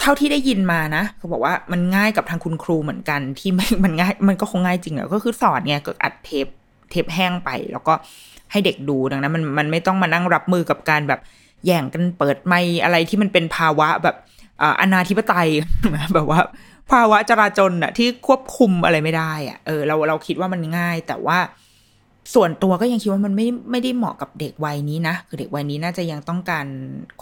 [0.00, 3.50] เท่าที่ได้ยินมานะ เขาบอกว่ามันง่ายกับทางคุณครูเหมือนกันที่
[3.84, 6.46] มันง่ายมันก็คงง่ายจริงแหละก็คือสอนไงก็อัดเทป
[6.90, 7.94] เทปแห้งไป แล้วก็
[8.50, 11.20] ให้เด็กดูดังนั้น มันมันไม่ต้องมานั่งรับมือกับการแบบ
[11.66, 14.16] แย่งกันเปิดไม่อะไรที่มันเป็นภาวะแบบ
[14.80, 15.48] อนาธิปไตย
[16.14, 16.40] แบบว่า
[16.90, 21.38] ภาวะจราจนอะที่ควบคุมอะไรไม่ได้อะเออเราเราคิดว่ามันง่าย แต่ว่า
[22.34, 26.66] ส่วนตัวก็ยังคิดว่ามันไม่ไม่ได้เหมาะกับเด็กวัยนี้นะคือเด็กวัยนี้น่าจะยังต้องการ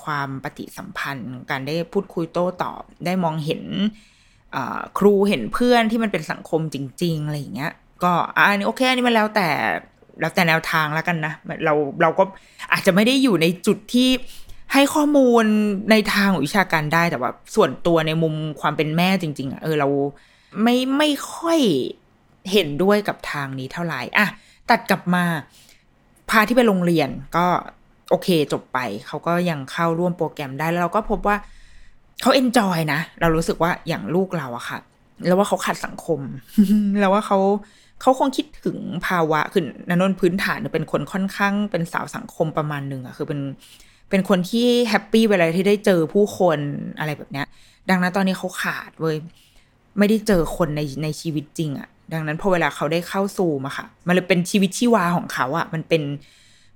[0.02, 3.62] ความปฏิสัมพันธ์ การได้พูดคุยโต้ตอบ ได้มองเห็น
[4.98, 7.72] ครูเห็นเพื่อนที่มันเป็นสังคมจริง ๆ อะไรอย่างเงี้ย
[8.02, 9.48] ก็อันนี้โอเคอันนี้มันแล้วแต่
[10.20, 11.32] แล้วแต่แนวทางแล้วกันนะ
[11.64, 12.24] เราเราก็
[12.72, 14.08] อาจจะไม่ได้อยู่ในจุดที่
[14.72, 15.44] ให้ข้อมูล
[15.90, 19.88] ในทางวิชาการได้แต่ว่าส่วนตัวในมุมความเป็นแม่จริง ๆอะเออเรา
[20.62, 21.60] ไม่ไม่ค่อย
[22.52, 24.26] เห็นด้วยกับทางนี้เท่าไหร่อะ
[24.70, 25.24] ตัดกลับมา
[26.30, 27.46] พาที่ไปโรงเรียนก็
[28.10, 31.36] โอเคจบไป เขาก็ยังเข้าร่วมโปรแกรมได้แล้วเราก็พบว่า
[32.20, 34.78] เขา enjoy นะ เรารู้สึกว่าอย่างลูกเราอะค่ะ
[35.26, 36.20] แล้วว่าเขาขาดสังคม
[37.00, 37.38] แล้วว่าเขา
[38.00, 43.40] เขาคงคิดถึงภาวะคือนนนพื้นฐานเป็นคนค่อนข้างเป็นสาวสังคมประมาณหนึ่งอะคือเป็น
[44.10, 46.58] เป็นคนที่ happy เวลาที่ได้เจอผู้คน
[46.98, 47.46] อะไรแบบเนี้ย
[47.90, 49.16] ดังนั้นตอนนี้เขาขาดเว้ย
[49.98, 56.02] ไม่ได้เจอคนในในชีวิตจริงอะดังนั้นพอเวลาเขาได้เข้าซูมอะค่ะ มันเลยเป็นชีวิตชีวาของเขาอะมันเป็น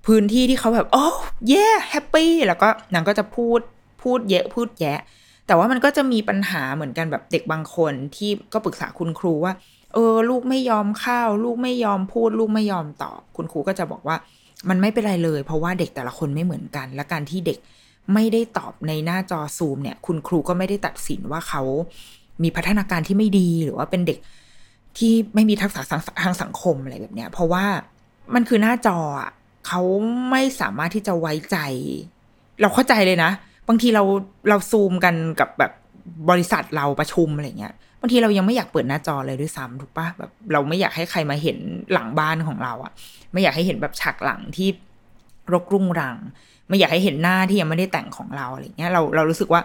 [0.07, 1.07] พื้นที่ที่เขาแบบโอ้
[1.49, 3.61] เย่แฮปปี้แล้วก็นางก็จะพูด
[4.03, 4.99] พูดเยอะพูดแยะ
[5.47, 9.53] แต่ว่ามันก็จะมีปัญหาเหมือนกันแบบเด็กบางคนที่ก็ปรึกษาคุณครูว่า
[9.95, 14.17] เออ ลูกไม่ยอมเข้า ลูกไม่ยอมพูด ลูกไม่ยอมตอบ คุณครูก็จะบอกว่า
[14.69, 17.59] มันไม่เป็นไรเลย เพราะว่าเด็กแต่ละคนไม่เหมือนกัน และการที่เด็ก
[18.15, 21.63] ไม่ได้ตอบในหน้าจอซูมเนี่ย คุณครูก็ไม่ได้ตัดสินว่าเขา
[22.43, 24.19] มีพัฒนาการที่ไม่ดีหรือว่าเป็นเด็ก
[24.99, 25.81] ที่ไม่มีทักษะ
[26.23, 27.65] ทางสังคมอะไรแบบเนี้ย เพราะว่า
[28.35, 29.31] มันคือหน้าจออะ
[29.67, 29.83] เขา
[30.31, 31.57] ไม่สามารถที่จะไว้ใจ
[32.61, 33.31] เราเข้าใจเลยนะ
[33.69, 34.03] บางทีเรา
[34.49, 35.73] เราซูมกันกับแบบ
[36.31, 41.59] บริษัทเราประชุมอะไรเงี้ยบางทีเรายังไม่อยากเปิดหน้าจอเลยด้วยซ้ำถูกปะแบบเราไม่อยากให้ใครมาเห็น
[41.93, 42.93] หลังบ้านของเราอะ
[43.33, 44.69] ไม่อยากให้เห็นแบบฉากหลังที่
[45.53, 46.17] รกรุ่งรัง
[46.69, 49.63] ไม่อยากให้เห็นหน้าที่ยังไม่ได้แต่งของเราอะไรเงี้ยเราเรารู้สึกว่า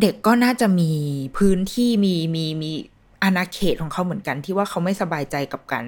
[0.00, 0.90] เด็กก็น่าจะมี
[1.36, 2.70] พื้นที่มีมีมี
[3.22, 5.84] อาณาเขตของเขาเหมือนกันที่ว่าเขาไม่สบายใจกับการ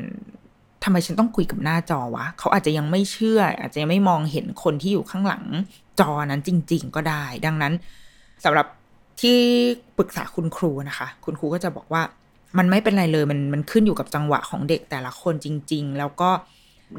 [0.84, 5.44] ทำไมฉันต้องคุยกับหน้าจอวะ เขาอาจจะยังไม่เชื่อ อาจจะยังไม่มองเห็นคนที่อยู่ข้างหลัง
[6.00, 7.72] จอนั้นจริง ๆ ก็ได้ ดังนั้น
[8.44, 8.66] สำหรับ
[9.20, 9.38] ที่
[9.98, 12.02] ปรึกษาคุณครูนะคะ คุณครูก็จะบอกว่า
[12.59, 16.31] มันไม่เป็นไรเลยมันมันขึ้นอยู่กับจังหวะของเด็กแต่ละคนจริง ๆ แล้วก็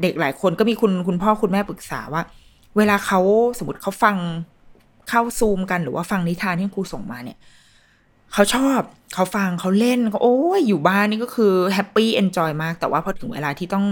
[0.02, 2.22] เด็กหลายคนก็มีคุณคุณพ่อคุณแม่ปรึกษาว่า
[2.76, 3.20] เวลาเขา
[3.58, 4.16] สมมติเขาฟัง
[5.08, 7.38] เข้าซูมกันหรือว่าฟังนิทานที่ครูส่งมาเนี่ย
[8.32, 8.80] เขาชอบ
[9.14, 13.86] เขาฟังเขาเล่นเขาโอ้ยอยู่บ้านนี่ก็คือ happy enjoy มาก แต่ว่าพอถึงเวลาที่ต้อง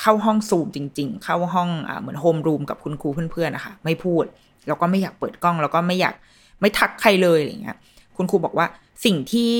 [0.00, 4.24] เข้าห้องซูมจริง ๆ เข้าห้องอเหมือนโฮมรูมกับคุณครูเพื่อนๆนะคะไม่พูด
[4.66, 6.14] แล้วก็ไม่อยากเปิดกล้อง แล้วก็ไม่อยาก
[6.60, 7.76] ไม่ทักใครเลยอะไรเงี้ย
[8.16, 8.66] คุณครูบอกว่า
[9.04, 9.52] สิ่งที่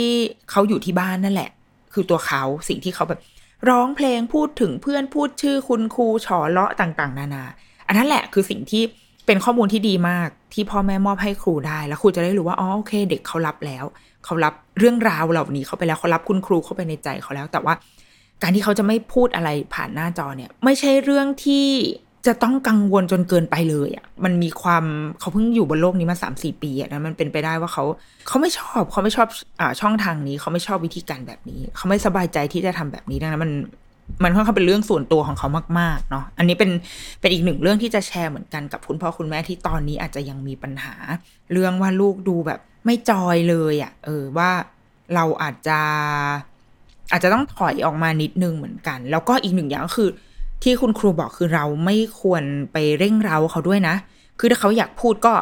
[0.50, 1.50] เขาอยู่ที่บ้านนั่นแหละ
[1.92, 3.20] คือตัวเขาสิ่งที่เขาแบบ
[3.68, 7.44] ร้องเพลงพูดถึงเพื่อนพูดชื่อคุณครูฉอเลาะต่าง ๆ นานา
[7.86, 8.82] อันนั้นแหละคือสิ่งที่
[9.26, 13.84] เป็นข้อมูลที่ดีมากที่พ่อแม่มอบให้ครูได้ แล้วครูจะได้รู้ว่าอ๋อโอเค เด็กเขารับแล้ว
[14.24, 17.74] เขารับเรื่องราวเหล่านี้เข้าไปแล้วเขารับคุณครูเข้าไปในใจเขาแล้ว แต่ว่า
[18.42, 21.68] การที่เขาจะไม่พูดอะไรผ่านหน้าจอเนี่ย ไม่ใช่เรื่องที่
[22.28, 24.84] จะต้องกังวลจนเกินไปเลยอะ่ะ มันมีความ
[25.20, 27.84] เขาเพิ่งอยู่บนโลกนี้มาสามสี่ปีอะ่ะนะมันเป็นไปได้ว่าเขา
[28.28, 29.28] เขาไม่ชอบเขาไม่ชอบ
[29.60, 33.52] อ่าช่องทางนี้เขาไม่ชอบวิธีการแบบนี้ เขาไม่สบายใจที่จะทำแบบนี้ดังนั้นมัน
[34.24, 36.70] มันค่อนข้างเป็นเรื่องส่วนตัวของเขามากๆเนาะ อันนี้เป็น
[37.20, 40.94] เป็นอีกหนึ่งเรื่องที่จะแชร์เหมือนกันกับคุณพ่อคุณแม่ที่ตอนนี้อาจจะยังมีปัญหา
[41.52, 44.50] เรื่องว่าลูกดูแบบไม่จอยเลยอะ่ะ เออว่า
[45.14, 45.80] เราอาจจะ
[47.12, 50.10] อาจจะต้องถอยออกมานิดนึงเหมือนกัน แล้วก็อีกหนึ่งอย่างก็คือ
[50.62, 52.42] ที่คุณครูบอกคือเราไม่ควร
[52.72, 53.94] ไปเร่งเร้าเขาด้วยนะ
[54.38, 55.34] คือถ้าเขาอยากพูดก็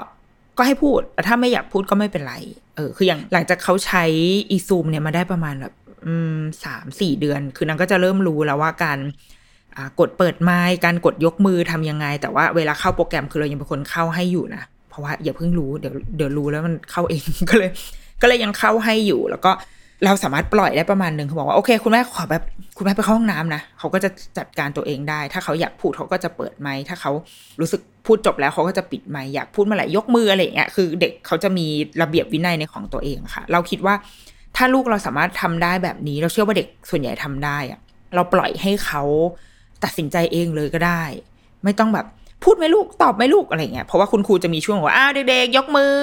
[0.58, 2.34] ก็ให้พูดแต่ถ้าไม่อยากพูดก็ไม่เป็นไร
[2.76, 4.04] เออ คืออย่างหลังจากเขาใช้
[4.50, 5.72] อีซูมเนี่ยมาได้ประมาณแบบ
[6.06, 8.98] อืมสามสี่เดือน คือนางก็จะเริ่มรู้แล้วว่าการ
[10.00, 17.70] กดเปิดไมค์การกดยกมือทำยังไง แต่ว่าเวลาเข้าโปรแกรมคือเรายังเป็นคนเข้าให้อยู่นะ เพราะว่าอย่าเพิ่งรู้เดี๋ยวเดี๋ยวรู้แล้วมันเข้าเองก็เลย
[18.20, 19.52] ก็เลยยังเข้าให้อยู่แล้วก็
[20.04, 22.42] เราสามารถปล่อยได้ประมาณหนึ่งเขาบอกว่าโอเค คุณแม่ขอแบบ
[22.76, 27.12] คุณแม่ไปเข้าห้องน้ำนะเขาก็จะจัดการตัวเองได้ ถ้าเขาอยากพูดเขาก็จะเปิดไมค์ถ้าเขา
[27.60, 31.66] รู้สึกพูดจบแล้วเขาก็จะปิดไมค์อยากพูดเมื่อไหร่ยกมืออะไรอย่างเงี้ยคือเด็กเขาจะมี
[32.02, 33.94] ระเบียบวินัยในของตัวเองค่ะ เราคิดว่า
[34.56, 37.80] ถ้าลูกเราสามารถทำได้แบบนี้ เราเชื่อว่าเด็กส่วนใหญ่ทำได้อะ
[38.14, 39.02] เราปล่อยให้เขา
[39.84, 41.02] ตัดสินใจเองเลยก็ได้
[41.64, 42.06] ไม่ต้องแบบ
[42.44, 45.96] พูดไหมลูกตอบไหมลูกอะไรเงี้ยเพราะว่าคุณครูจะมีช่วงว่าอ้าวเด็กๆยกมือ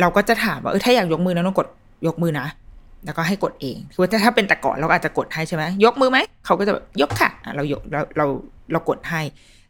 [0.00, 1.66] เราก็จะถามว่าเออถ้าอยากยกมือนะต้องกด
[2.06, 2.46] ยกมือนะ
[3.04, 8.26] แล้วก็ให้กดเองคือว่าถ้าเป็นแต่ก่อนเราอาจจะกดให้ใช่ไหมยกมือไหมเขาก็จะแบบยกค่ะเรายกเราเรา
[8.72, 9.20] เรากดให้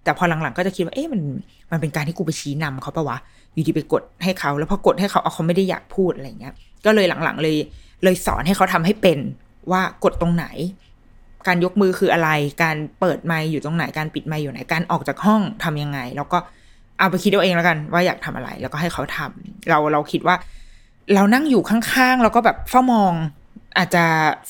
[0.04, 1.20] แต่พอหลังๆก็จะคิดว่าเอ๊ะมัน
[1.70, 3.18] มันเป็นการที่กูไปชี้นำเขาปะวะ
[3.54, 7.56] อยู่ดีไปกดให้เขา แล้วพอกดให้เขาเอาเขาไม่ได้อยากพูดอะไรเงี้ย ก็เลยหลังๆเลย
[8.04, 9.18] เลยสอนให้เขาทำให้เป็น
[9.70, 10.46] ว่ากดตรงไหน
[11.46, 12.30] การยกมือคืออะไร
[12.62, 16.38] การเปิดไมค์อยู่ตรงไหนการปิดไมค์อยู่ไหนการออกจากห้องทํำยังไง แล้วก็
[16.98, 20.36] เอาไปคิดเอาเองแล้วกัน ว่าอยากทำอะไร แล้วก็ให้เขาทำเราเราคิดว่า
[21.14, 23.12] เรานั่งอยู่ข้างๆแล้วก็แบบเฝ้ามอง
[23.78, 24.04] อาจจะ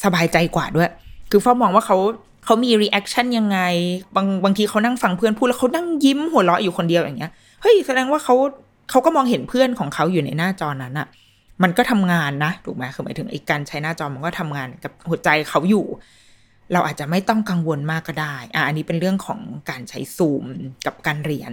[0.05, 0.90] สบายใจกว่าด้วย
[1.31, 1.97] คือเฝ้ามองว่าเขา
[2.44, 3.59] เขามี reaction ยังไง
[4.16, 8.35] บางบางทีเขานั่งฟังเพื่อนพูดแล้วเขานั่งยิ้มหัวเราะอยู่คนเดียวอย่างเงี้ย เฮ้ยแสดงว่าเขา
[8.90, 11.09] เขาก็มองเห็นเพื่อนของเขาอยู่ในหน้าจอนั้นอะ
[11.62, 15.87] มันก็ทำงานนะถูกไหมคือหมายถึงไอ้การใช้หน้าจอมันก็ทำงานกับหัวใจเขาอยู่
[16.73, 19.40] เราอาจจะไม่ต้องกังวลมากก็ได้ อะอันนี้เป็นเรื่องของ
[19.71, 20.44] การใช้ซูม
[20.87, 21.53] กับการเรียน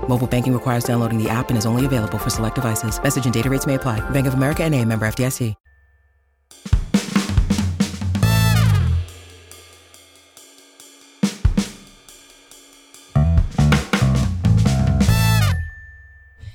[0.10, 2.94] Mobile banking requires downloading the app and is only available for select devices.
[3.02, 3.98] Message and data rates may apply.
[4.10, 5.54] Bank of America and a member FDIC.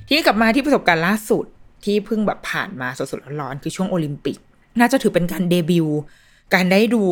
[0.07, 1.45] ทีนี้กลับมาที่ประสบการณ์ล่าสุด
[1.85, 4.37] ที่เพิ่งแบบผ่านมาสดๆร้อนๆคือช่วงโอลิมปิก
[4.79, 5.99] น่าจะถือเป็นการเดบิวต์
[6.54, 7.02] การได้ดู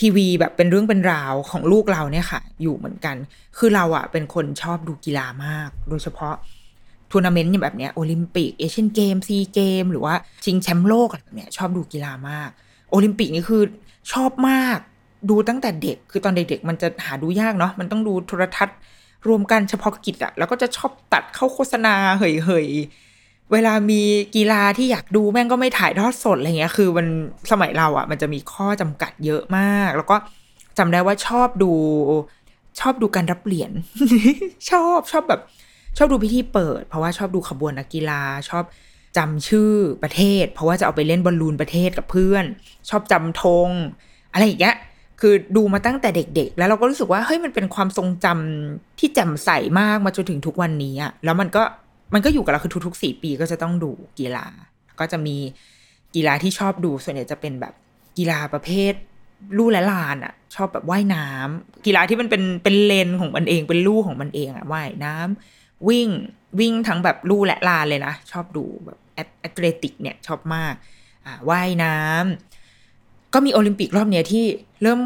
[0.00, 3.16] ทีวีแบบเป็นเรื่องเป็นราวของลูกเราเนี่ยค่ะ อยู่เหมือนกัน
[3.58, 6.34] คือเราอะเป็นคนชอบดูกีฬามาก โดยเฉพาะ
[7.10, 12.50] ทัวร์นาเมนต์อย่างแบบเนี้ยโอลิมปิก Asian Games SEA Games หรือว่าชิงแชมป์โลกอะไรแบบเนี้ยชอบดูกีฬามาก
[12.90, 13.62] โอลิมปิกนี่คือ
[14.12, 14.78] ชอบมาก
[15.30, 18.76] ดูตั้งแต่เด็ก คือตอนเด็กๆมันจะหาดูยากเนาะมันต้องดูโทรทัศน์
[19.28, 23.05] รวมกันเฉพาะกิจอะแล้วก็จะชอบตัดเข้าโฆษณาเฮยๆ
[23.52, 24.02] เวลามี
[24.36, 27.06] กีฬาที่อยากดูแม่งก็ไม่ถ่ายทอดสดอะไรเงี้ย คือมัน
[27.50, 30.16] สมัยเราอะมันจะมีข้อจำกัดเยอะมาก แล้วก็
[30.78, 31.72] จำได้ว่าชอบดู
[32.80, 33.72] ชอบดูการรับเหรียญ
[34.70, 35.40] ชอบชอบแบบ
[35.96, 38.64] ชอบดูพิธีเปิด เพราะว่าชอบดูขบวนนักกีฬา ชอบ
[39.16, 42.44] จำชื่อประเทศ เพราะว่าจะเอาไปเล่นบอลลูนประเทศกับเพื่อน
[42.88, 43.68] ชอบจำธง
[44.32, 44.76] อะไรอย่างเงี้ย
[45.20, 51.62] คือดูมาตั้งแต่เด็ก ๆ แล้วเราก็รู้สึกว่าเฮ้ยมันเป็นความทรงจำที่แจ่มใสมากมาจนถึงทุกวันนี้อะแล้วมันก็
[52.14, 54.46] มันก็อยู่กับเราคือทุกๆสี่ปีก็จะต้องดูกีฬา
[55.00, 55.36] ก็จะมี
[56.14, 57.74] กีฬาที่ชอบดูส่วนใหญ่จะเป็นแบบ
[58.18, 58.92] กีฬาประเภท
[59.56, 66.08] ลู่และลานอะชอบแบบว่ายน้ำกีฬาที่มันเป็นเป็นเลนของมันเองเป็นลู่ของมันเองอะว่ายน้ำวิ่ง
[66.60, 70.74] วิ่งทั้งแบบลู่และลานเลยนะ ชอบดูแบบ athletic เนี่ยชอบมาก
[71.26, 74.44] อ่าว่ายน้ำก็มีโอลิมปิกรอบเนี้ยที่
[74.82, 75.00] เริ่ม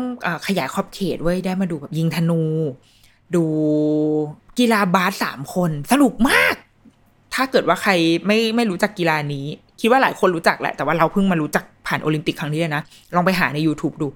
[0.46, 2.42] ขยายขอบเขตไว้ได้มาดูแบบยิงธนู
[3.34, 3.44] ดู
[4.58, 6.54] กีฬาบาสสามคนสนุกมาก
[7.34, 7.92] ถ้าเกิดว่าใคร
[8.26, 9.46] ไม่ไม่รู้จักกีฬานี้
[9.80, 12.82] คิดว่าหลายคนรู้จักแหละแต่ว่าเราเพิ่งมารู้จักผ่านโอลิมปิกครั้งนี้เลยนะ
[13.14, 14.08] ลองไปหาใน YouTube ดู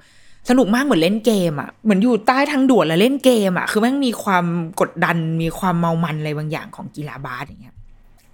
[0.50, 4.44] สนุกมากเหมือนเล่นเกมอะ่ะเหมือนอยู่ใต้ทางด่วนแล้วเล่นเกมอะ่ะคือมันมีความ
[4.80, 7.74] กดดันมีความเมามันอะไรบางอย่างของกีฬาบาสอย่างเงี้ย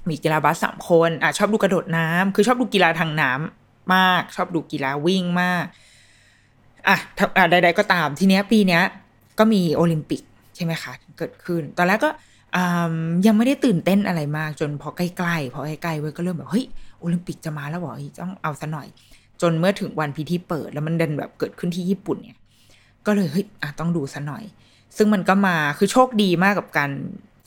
[0.09, 5.65] มีกีฬาบาสสามคนอะชอบดูกระโดดน้ำคือชอบดูกีฬาทางน้ำมาก ชอบดูกีฬาวิ่งมาก
[6.89, 6.97] อะ
[7.51, 8.83] ใด ๆ ก็ตามทีเนี้ยปีเนี้ย
[9.39, 10.23] ก็มีโอลิมปิก
[10.57, 12.11] ใช่ไหมคะ เกิดขึ้น ตอนแรกก็
[13.27, 16.65] ยังไม่ได้ตื่นเต้นอะไรมากจนพอใกล้ๆพอใกล้ๆเว้ยก็เริ่มแบบเฮ้ย
[17.01, 18.87] โอลิมปิกจะมาแล้วบอต้องเอาซะหน่อย
[19.43, 22.39] จนเมื่อถึงวันพิธีเปิด แล้วมันเดินแบบเกิดขึ้นที่ญี่ปุ่นเนี่ย
[23.07, 24.45] ก็เลยเฮ้ยอะต้องดูซะหน่อย
[24.97, 26.91] ซึ่งมันก็มาคือโชคดีมากกับการ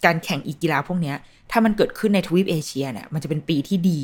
[0.05, 1.15] การแข่งอีกีฬาพวกเนี้ย
[1.51, 4.01] ถ้ามันเกิดขึ้นในทวีปเอเชียเนี่ยมันจะเป็นปีที่ดี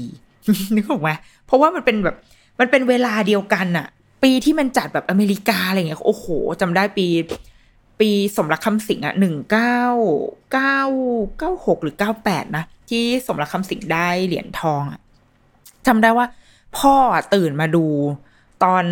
[0.75, 1.09] นึกออกไหม
[1.45, 2.15] เพราะว่ามันเป็นแบบ
[2.59, 3.87] มันเป็นเวลาเดียวกันอะ
[4.23, 6.25] ปีที่มันจัดแบบอเมริกาอะไรเงี้ยโอ้โห
[6.61, 7.07] จำได้ปี
[7.99, 9.81] ปีสมรักคำสิงอะหนึ่งเก้า
[10.53, 10.79] เก้า
[11.37, 14.99] เก้าหกหรือเก้าแปดนะ ที่สมรักคำสิงได้เหรียญทองอะ
[15.87, 16.25] จำได้ว่า
[16.77, 16.95] พ่อ
[17.33, 17.85] ตื่นมาดู
[18.63, 18.83] ตอน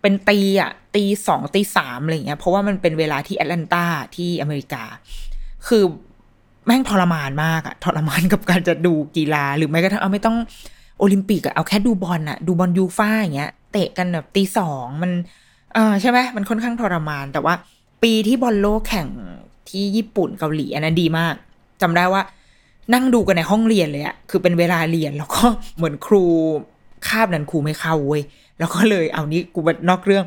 [0.00, 3.84] เป็นตีอะ ตีสองตีสามอะไรเงี้ยเพราะว่ามันเป็นเวลาที่แอตแลนตา
[4.16, 4.82] ที่อเมริกา
[5.68, 5.84] คือ
[6.66, 10.36] แม่งทรมานมากอะทรมานกับการจะดูกีฬาหรือแม้กระทั่งเอาไม่ต้อง
[10.98, 15.10] โอลิมปิกอะเอาแค่ดูบอลอะดูบอลยูฟ่าอย่างเงี้ย เตะกันแบบตีสองมัน
[15.74, 17.54] เออใช่ไหมมันค่อนข้างทรมานแต่ว่า
[18.06, 19.08] ปีที่บอลโลกแข่ง
[19.70, 21.34] ที่ญี่ปุ่นเกาหลีอันนั้นดีมาก
[21.82, 22.22] จำได้ว่า
[22.94, 25.44] นั่งดูกันในห้องเรียนเลยอะคือเป็นเวลาเรียนแล้วก็
[25.76, 26.24] เหมือนครู
[27.08, 28.22] คาบนั้นครูไม่เข้าเว้ย
[28.58, 30.24] แล้วก็เลยเอานี้กูนอกเรื่อง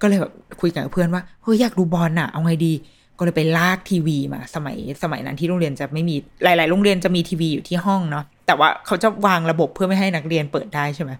[0.00, 2.72] ก็เลยแบบคุยกับเพื่อนว่าเฮ้ยอยากดูบอลอะเอาไงดี
[3.18, 11.12] ก็เลยไปลากทีวีมา สมัยสมัยนั้นที่โรงเรียนจะไม่มีหลาย ๆ โรงเรียนจะมีทีวีอยู่ที่ห้องเนาะแต่ว่าเขาจะวางระบบเพื่อไม่ให้นักเรียนเปิดได้ใช่ไหม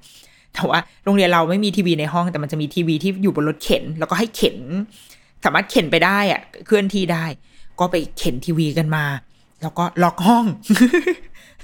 [0.54, 4.56] แต่ว่าโรงเรียนเราไม่มีทีวีในห้องแต่มันจะมีทีวีที่อยู่บนรถเข็น แล้วก็ให้เข็น
[5.44, 7.24] สามารถเข็นไปได้อะเคลื่อนที่ได้
[7.80, 9.04] ก็ไปเข็นทีวีกันมา
[9.62, 10.46] แล้วก็ล็อกห้อง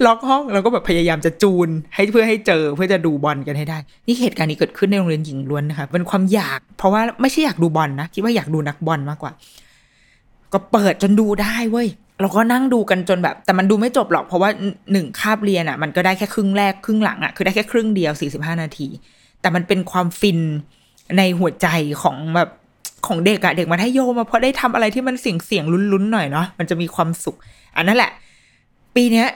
[0.05, 9.31] ล็อกห้องแล้วก็แบบพยายามจะจูน ให้เพื่อให้เจอเพื่อจะดูบอลกันให้ได้ นี่เหตุการณ์นี้เกิดขึ้นในโรงเรียนหญิงล้วนนะคะเป็นความอยาก เพราะว่าไม่ใช่อยากดูบอลนะคิดว่าอยากดูนักบอลมากกว่า
[10.53, 11.87] ก็เปิดจนดูได้เว้ย
[12.21, 14.49] เราก็นั่งดูกันจนแบบ แต่มันดูไม่จบหรอกเพราะว่า
[14.91, 18.87] หนึ่งคาบเรียนอะ่ะ มันก็ได้แค่ครึ่งแรกครึ่งหลังอะ่ะคือได้แค่ครึ่งเดียวสี่สิบห้านาที
[19.41, 20.39] แต่มันเป็นความฟิน
[21.17, 21.67] ในหัวใจ
[22.01, 22.49] ของแบบ
[23.07, 27.37] ของเด็กอะเด็กมัธยมมาเพราะได้ทำอะไรที่มันเสี่ยงเสี่ยงลุ้นๆหน่อยเนาะมันจะมีความสุข
[27.75, 28.11] อันนั้นแหละ
[28.95, 29.27] ปีเนี้ย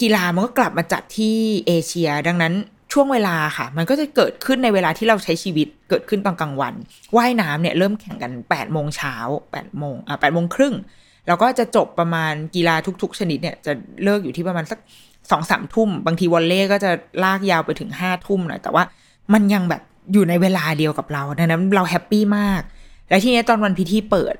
[0.00, 2.54] กีฬามันก็กลับมาจัดที่เอเชีย ดังนั้น
[2.92, 6.74] ช่วงเวลาค่ะ มันก็จะเกิดขึ้นในเวลาที่เราใช้ชีวิตเกิดขึ้นตอนกลางวัน
[7.16, 10.74] ว่ายน้ำเนี่ยเริ่มแข่งกัน8ปดโมงเช้า8ปดโมงอะแปดโมงครึ่ง
[11.26, 13.72] แล้วก็จะจบประมาณกีฬาทุก ๆ ชนิดเนี่ยจะ
[14.04, 14.78] เลิกอยู่ที่ประมาณสัก
[15.30, 16.90] สองสามทุ่ม บางทีวอลเล่ก็จะ
[17.24, 18.84] ลากยาวไปถึงห้าทุ่มหน่อยแต่ว่า
[19.32, 22.62] มันยังแบบอยู่ในเวลาเดียวกับเราดังนั้นเราแฮปปี้มาก
[23.08, 24.34] แล้วทีนี้ตอนวันพิธีเปิด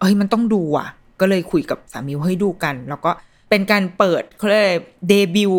[0.00, 0.88] เอ้ยมันต้องดูอะ
[1.20, 3.10] ก็เลยคุยกับสามีให้ดูกัน แล้วก็
[3.50, 4.64] เป็นการเปิดเขาเรียก
[5.08, 5.52] เดบิว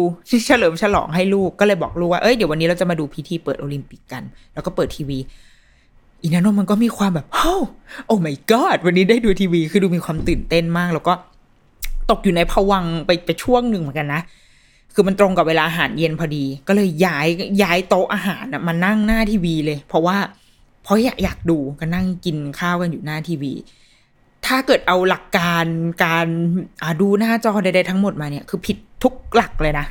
[0.45, 5.19] เฉลิมฉลองให้ลูกก็เลยบอกลูกว่าเอ้ยเดี๋ยววันนี้เราจะมาดูพิธีเปิดโอลิมปิกกัน แล้วก็เปิดทีวี
[6.21, 7.53] อีนันนมันก็มีความแบบโอ้
[8.05, 11.13] โอ้ my god วันนี้ได้ดูทีวี คือดูมีความตื่นเต้นมาก แล้วก็
[12.09, 14.21] ตกอยู่ในผวังไปไปช่วงหนึ่งเหมือนกันนะ
[14.93, 17.27] คือมันตรงกับเวลาอาหารเย็นพอดี ก็เลยย้าย
[17.63, 20.17] ย้ายโต๊ะอาหารมานั่งหน้าทีวีเลย เพราะว่า
[20.83, 23.53] เพราะอยากอยากดูก็นั่งกินข้าวกันอยู่หน้าทีวี
[24.45, 25.65] ถ้าเกิดเอาหลักการ
[26.05, 26.27] การ
[27.01, 29.85] ดูหน้าจอใดๆทั้งหมดมาเนี่ยคือผิดทุกหลักเลยนะ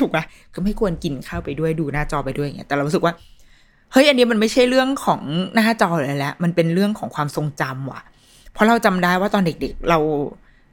[0.00, 3.14] ถูกปะก็ไม่ควรกินข้าวไปด้วยดูหน้าจอไปด้วยอย่างเงี้ยแต่เรารู้สึกว่า
[3.92, 5.20] เฮ้ยอันนี้มันไม่ใช่เรื่องของ
[5.54, 8.00] หน้าจอเลยแล้วมันเป็นเรื่องของความทรงจำว่ะ
[8.52, 9.98] เพราะเราจำได้ว่าตอนเด็กๆ เรา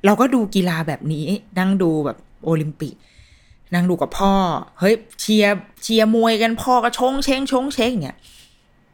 [0.05, 1.25] เราก็ดูกีฬาแบบนี้
[1.59, 2.93] นั่งดูแบบโอลิมปิก
[3.73, 4.33] นั่งดูกับพ่อ
[4.79, 8.17] เฮ้ยเชียร์เชียร์มวยกันพ่อก็ชงเชงชงเชงเงี้ย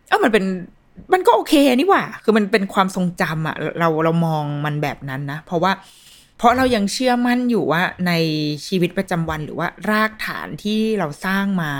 [0.09, 0.45] เออมันเป็น
[1.13, 5.71] มันก็โอเคนี่ว่า คือมันเป็นความทรงจำอะเราเรามองมันแบบนั้นนะ เพราะว่า
[6.37, 8.11] เพราะเรายังเชื่อมั่นอยู่ว่าใน
[8.67, 11.71] ชีวิตประจำวันหรือว่ารากฐานที่เราสร้างมา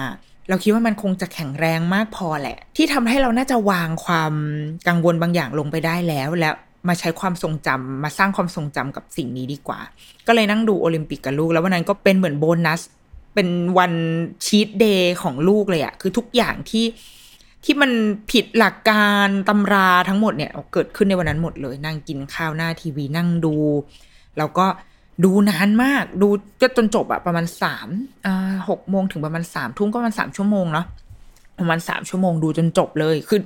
[0.50, 4.34] เราคิดว่ามันคงจะแข็งแรงมากพอแหละ ที่ทำให้เราน่าจะวางความ
[4.88, 6.56] กังวลบางอย่างลงไปได้แล้วแล้ว
[6.88, 9.80] มาใช้ความทรงจำมาสร้างความทรงจำกับสิ่งนี้ดีกว่า
[10.28, 12.82] ก็เลยนั่งดูโอลิมปิกกับลูก แล้ววันนั้นก็เป็นเหมือนโบนัส
[13.36, 13.94] เป็นวัน
[14.46, 16.86] ชีตเดย์ของลูกเลยอะคือทุกอย่างที่
[17.64, 17.92] ที่มัน
[18.32, 23.56] ผิดหลักการตำราทั้งหมดเนี่ยเกิดขึ้นในวันนั้นหมดเลย นั่งกินข้าวหน้าทีวีนั่งดู
[24.38, 24.66] แล้วก็
[25.24, 26.28] ดูนานมาก ดู
[26.62, 27.90] ก็จนจบอะประมาณสาม
[28.70, 30.86] หกโมงถึงประมาณสามทุ่มก็ประมาณสามชั่วโมงเนาะ
[31.60, 33.40] ประมาณสามชั่วโมงดูจนจบเลยคือ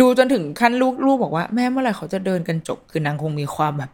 [0.00, 3.90] ดูจนถึงขั้นลูกลูกบอกว่าแม่เมื่อไหร่เขาจะเดินกันจบ คือนางคงมีความแบบ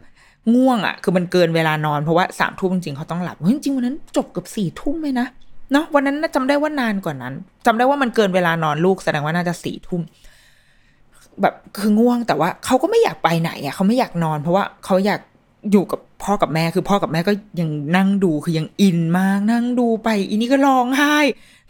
[0.55, 5.27] ง่วงอะคือมันเกินเวลานอนเพราะว่าสามทุ่มจริงๆเขาต้องหลับเฮ้ยจริงวันนั้นจบเกับสี่ทุ่มเลยนะ
[5.71, 7.33] เนาะวันนั้นน่าจำได้ว่านานกว่านั้น
[7.65, 10.01] จำได้ว่ามันเกินเวลานอนลูกแสดงว่าน่าจะสี่ทุ่ม
[11.41, 15.21] แบบคือง่วงแต่ว่าเขาก็ไม่อยากไปไหนอะเขาไม่อยากนอน เพราะว่าเขาอยาก
[15.71, 21.15] อยู่กับพ่อกับแม่คือพ่อกับแม่ก็ยังนั่งดูคือยังอินมาก นั่งดูไปอีนี่ก็ร้องไห้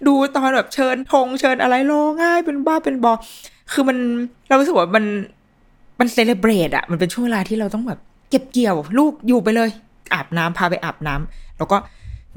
[0.08, 3.14] ดูตอนแบบเชิญธงเชิญอะไรร้องไห้เป็นบ้าเป็นบอ
[3.72, 3.98] คือมัน
[4.48, 5.06] เรารู้สึกว่ามัน
[6.00, 9.70] มันเซเลบรตอะมันเป็นช่วงเวลาที่เราต้องแบบ เก็บเกี่ยว ลูกอยู่ไปเลย
[10.14, 11.78] อาบน้ำพาไปอาบน้ำแล้วก็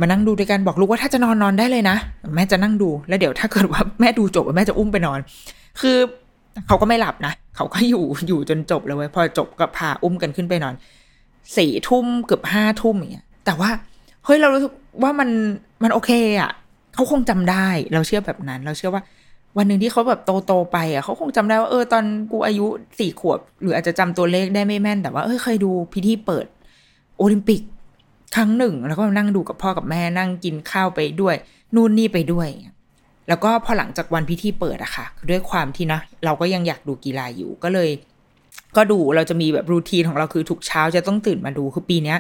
[0.01, 1.97] มานั่งดูด้วยกันบอกลูกว่าถ้าจะนอนนอนได้เลยนะ
[2.35, 5.19] แม่จะนั่งดูแล้วเดี๋ยวถ้าเกิดว่าแม่ดูจบแม่จะอุ้มไปนอน
[5.81, 5.97] คือ
[6.67, 10.75] เขาก็ไม่หลับนะเขาก็อยู่อยู่จนจบเลยเว้ยพอจบก็พาอุ้มกันขึ้นไปนอน
[11.57, 13.71] สี่ทุ่มเกือบห้าทุ่มอย่างเงี้ยแต่ว่า
[14.25, 15.29] เฮ้ยเรารู้สึกว่ามัน
[15.83, 16.11] มันโอเค
[16.41, 16.51] อะ่ะ
[16.95, 19.03] เขาคงจำได้เราเชื่อแบบนั้น เราเชื่อว่า
[19.57, 22.67] วันหนึ่งที่เขาแบบโตโตไปอะเขาคงจำได้ว่าเออตอนกูอายุ
[22.99, 26.47] สี่ขวบ หรืออาจจะจำตัวเลขได้ไม่แม่น แต่ว่าเออเคยดูพิธีเปิด
[27.19, 27.61] โอลิมปิก
[28.35, 31.35] ครั้งหนึ่ง แล้วก็นั่งดูกับพ่อกับแม่นั่งกินข้าวไปด้วย
[31.75, 32.49] นู่นนี่ไปด้วย
[33.29, 37.91] แล้วก็พอหลังจากวันพิธีเปิดอะค่ะ ด้วยความที่นะ เราก็ยังอยากดูกีฬาอยู่ก็เลย
[38.77, 42.19] ก็ดูเราจะมีแบบรูทีนของเราคือทุกเช้าจะต้องตื่นมาดูคือปีเนี้ย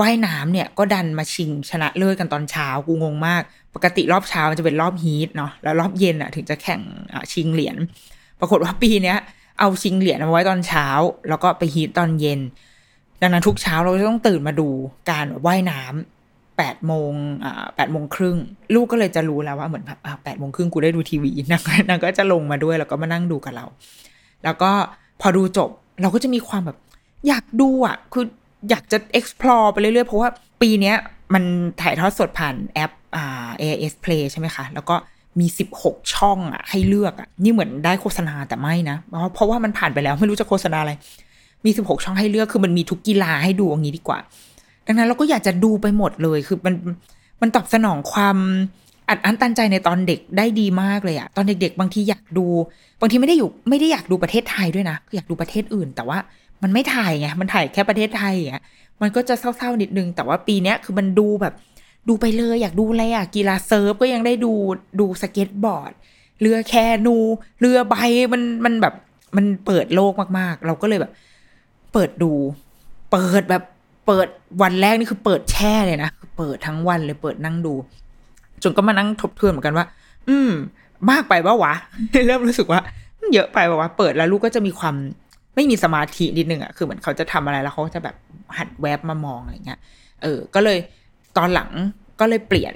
[0.00, 3.42] ว่ายน้ำเนี่ยก็ดันมาชิงชนะเลิศกันตอนเช้ากูงงมาก
[3.74, 6.80] ปกติรอบเช้ามันจะเป็นรอบฮีทเนาะแล้วรอบเย็นอะถึงจะแข่ง
[7.32, 7.76] ชิงเหรียญ
[8.40, 9.16] ปรากฏว่าปีเนี้ย
[9.58, 10.86] เอาชิงเหรียญมาไว้ตอนเช้า
[11.28, 12.40] แล้วก็ไปฮีทตอนเย็น
[13.22, 14.68] ดังนั้นทุกเช้าเราจะต้องตื่นมาดู
[15.10, 17.12] การว่ายน้ำแปดโมง
[17.44, 18.36] อ่าแปดโมงครึ่ง
[18.74, 23.66] ลูกก็เลยจะรู้แล้วว่าเหมือนแบบแปดโมงครึ่งกูได้ดูทีวีนางนางก็จะลงมาด้วยแล้วก็มานั่งดูกับเรา
[24.44, 24.70] แล้วก็
[25.20, 26.78] พอดูจบเราก็จะมีความแบบ
[27.28, 28.24] อยากดูอะ คือ
[28.70, 30.30] อยากจะ explore ไปเรื่อยๆ เพราะว่า
[30.62, 30.94] ปีนี้
[31.34, 31.44] มัน
[31.80, 34.96] ถ่ายทอดสดผ่านแอปอ่า AIS Play ใช่ไหมคะ แล้วก็
[35.40, 35.46] มี
[35.80, 38.96] 16 ช่องอะให้เลือกอะ นี่เหมือนได้โฆษณาแต่ไม่นะ
[39.34, 40.92] เพราะว่ามันผ่านไปแล้วไม่รู้จะโฆษณาอะไร
[41.64, 44.18] มี 16 ช่องให้เลือกคือมันมีทุกกีฬาให้ดูอย่างนี้ดีกว่า
[44.86, 46.74] ดังนั้นเราก็อยากจะดูไปหมดเลยคือมัน
[47.40, 48.36] มันตอบสนองความ
[49.08, 52.46] อัดอั้นตันใจในตอนเด็กได้ดีมากเลยอะตอนเด็ก ๆ บางทีอยากดู
[53.00, 56.18] บางทีไม่ได้อยู่ไม่ได้อยากดูประเทศไทยด้วยนะคืออยากดูประเทศอื่น แต่ว่า
[56.62, 58.62] มันไม่ถ่ายไงมันถ่ายแค่ประเทศไทยอะ
[59.02, 61.54] มันก็จะเศร้าๆนิดนึง แต่ว่าปีนี้คือมันดูแบบ
[62.08, 64.52] ดูไปเลยอยากดูอะไรอะกีฬา surf ก็ยังได้ดู
[65.00, 65.92] ดูสเก็ตบอร์ด
[66.40, 66.74] เรือแค
[67.06, 67.16] นู
[67.60, 67.94] เรือใบ
[68.32, 68.94] มันมันแบบ
[69.36, 71.12] มันเปิดโลกมากๆ เราก็เลยแบบ
[71.98, 72.32] เปิดดู
[73.10, 73.62] เปิดแบบ
[74.06, 74.28] เปิด
[74.62, 77.74] วันแรกนี่คือเปิดแช่เลยนะเปิดทั้งวันเลยเปิดนั่งดู
[78.62, 79.86] จนก็มานั่งทบทวนเหมือนกันว่า
[80.28, 80.50] อืม
[81.10, 81.74] มากไปว่าวะ
[82.26, 82.80] เริ่มรู้สึกว่า
[83.34, 84.94] เยอะไปว่าวะ เปิดแล้วลูกก็จะมีความ
[85.54, 88.16] ไม่มีสมาธินิดนึงอะคือเหมือนเขาจะทำอะไรแล้วเขาจะแบบ
[88.58, 89.80] หัดแวบมามองอะไรเงี้ย
[90.22, 90.78] เออ ก็เลย
[91.36, 91.70] ตอนหลัง
[92.20, 92.74] ก็เลยเปลี่ยน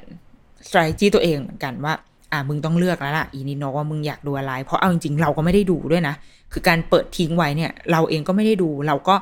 [0.67, 1.95] strategy ตัวเองเหมือนกันว่า
[2.33, 6.15] อ่ามึงต้องเลือกแล้วล่ะอีนิโนว่ามึงอยากดูอะไร เพราะเอาจริงๆเราก็ไม่ได้ดูด้วยนะ
[6.53, 9.15] คือการเปิดทิ้งไว้เนี่ย เราเองก็ไม่ได้ดูเราก็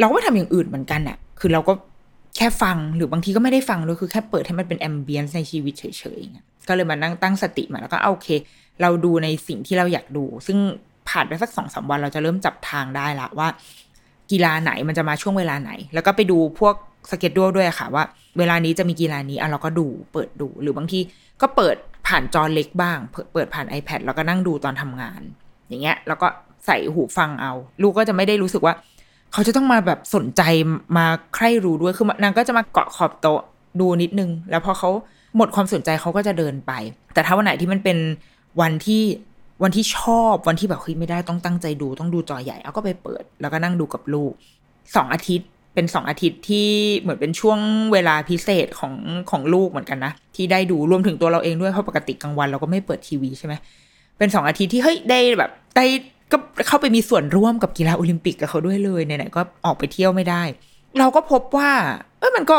[0.00, 1.72] เราก็ทำอย่างอื่นเหมือนกันอะคือเราก็
[2.36, 5.84] แค่ฟังหรือบางทีก็ไม่ได้ฟังด้วยคือแค่เปิดให้มันเป็น ambience ในชีวิตเฉ
[6.18, 8.28] ยๆก็เลยมานั่งตั้งสติมาแล้วก็โอเค
[8.80, 10.58] เราดูในสิ่งที่เราอยากดู ซึ่ง
[11.08, 13.48] ผ่านไปสักสองสามวันเราจะเริ่มจับทางได้ละว่า
[14.30, 16.74] กีฬาไหนมันจะมาช่วงเวลาไหน แล้วก็ไปดูพวก
[17.10, 18.04] schedule ด้วยค่ะว่า
[18.38, 20.98] เวลานี้จะมีกีฬานี้อะเราก็ดูเปิดดูหรือบางที
[21.42, 22.98] ก็เปิดผ่านจอเล็กบ้าง
[23.34, 25.20] เปิดผ่าน iPad แล้วก็นั่งดูตอนทำงาน
[25.68, 26.26] อย่างเงี้ย แล้วก็
[26.66, 28.74] ใส่หูฟังเอา ลูกก็จะไม่ได้รู้สึกว่า
[29.32, 30.42] เขาจะต้องมาแบบสนใจ
[30.96, 33.40] มาใคร่รู้ด้วย คือนางก็จะมาเกาะขอบโต๊ะ
[33.80, 34.90] ดูนิดนึง แล้วพอเขา
[35.36, 36.72] หมดความสนใจเขาก็จะเดินไป
[37.14, 37.98] แต่ถ้าวันไหนที่มันเป็น
[38.60, 39.02] วันที่
[39.62, 44.32] วันที่ชอบวันที่แบบเฮ้ยไม่ได้ต้องตั้งใจดูต้องดูจอใหญ่เอาก็ไปเปิด แล้วก็นั่งดูกับลูก
[44.96, 46.68] สองอาทิตย์ เป็นสองอาทิตย์ที่
[47.00, 47.58] เหมือนเป็นช่วง
[47.92, 48.94] เวลาพิเศษของ
[49.30, 53.54] ของลูกเหมือนกันนะ ที่ได้ดูรวมถึงตัวเราเองด้วยเพราะปกติกลางวันเราก็ไม่เปิดทีวีใช่ไหม
[54.18, 55.84] เป็นสองอาทิตย์ที่เฮ้ยได้แบบได้
[56.32, 56.36] ก็
[56.68, 60.42] เข้าไปมีส่วนร่วมกับกีฬาโอลิมปิกกับเขาด้วยเลยไหนๆก็ออกไปเที่ยวไม่ได้
[60.98, 61.70] เราก็พบว่า
[62.18, 62.58] เออมันก็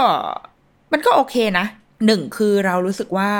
[0.94, 1.66] มันก็โอเคนะ
[2.06, 3.32] หนึ่งคือเรารู้สึกว่า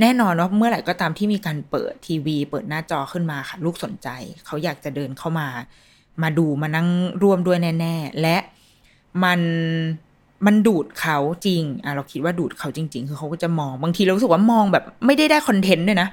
[0.00, 4.08] แน่นอนว่าเมื่อไหร่ก็ตามที่มีการเปิดทีวี เปิดหน้าจอขึ้นมาค่ะ ลูกสนใจ
[4.46, 5.48] เขาอยากจะเดินเข้ามา
[6.22, 6.88] มาดูมานั่ง
[7.22, 8.36] ร่วมด้วยแน่ ๆ และ
[9.24, 9.40] มัน
[10.46, 16.08] มันดูดเขาจริงอะเราคิดว่าดูดเขาจริง ๆ คือเขาก็จะมองบางทีเรารู้สึกว่ามองแบบ ไม่ได้ได้คอนเทนต์ด้วยนะ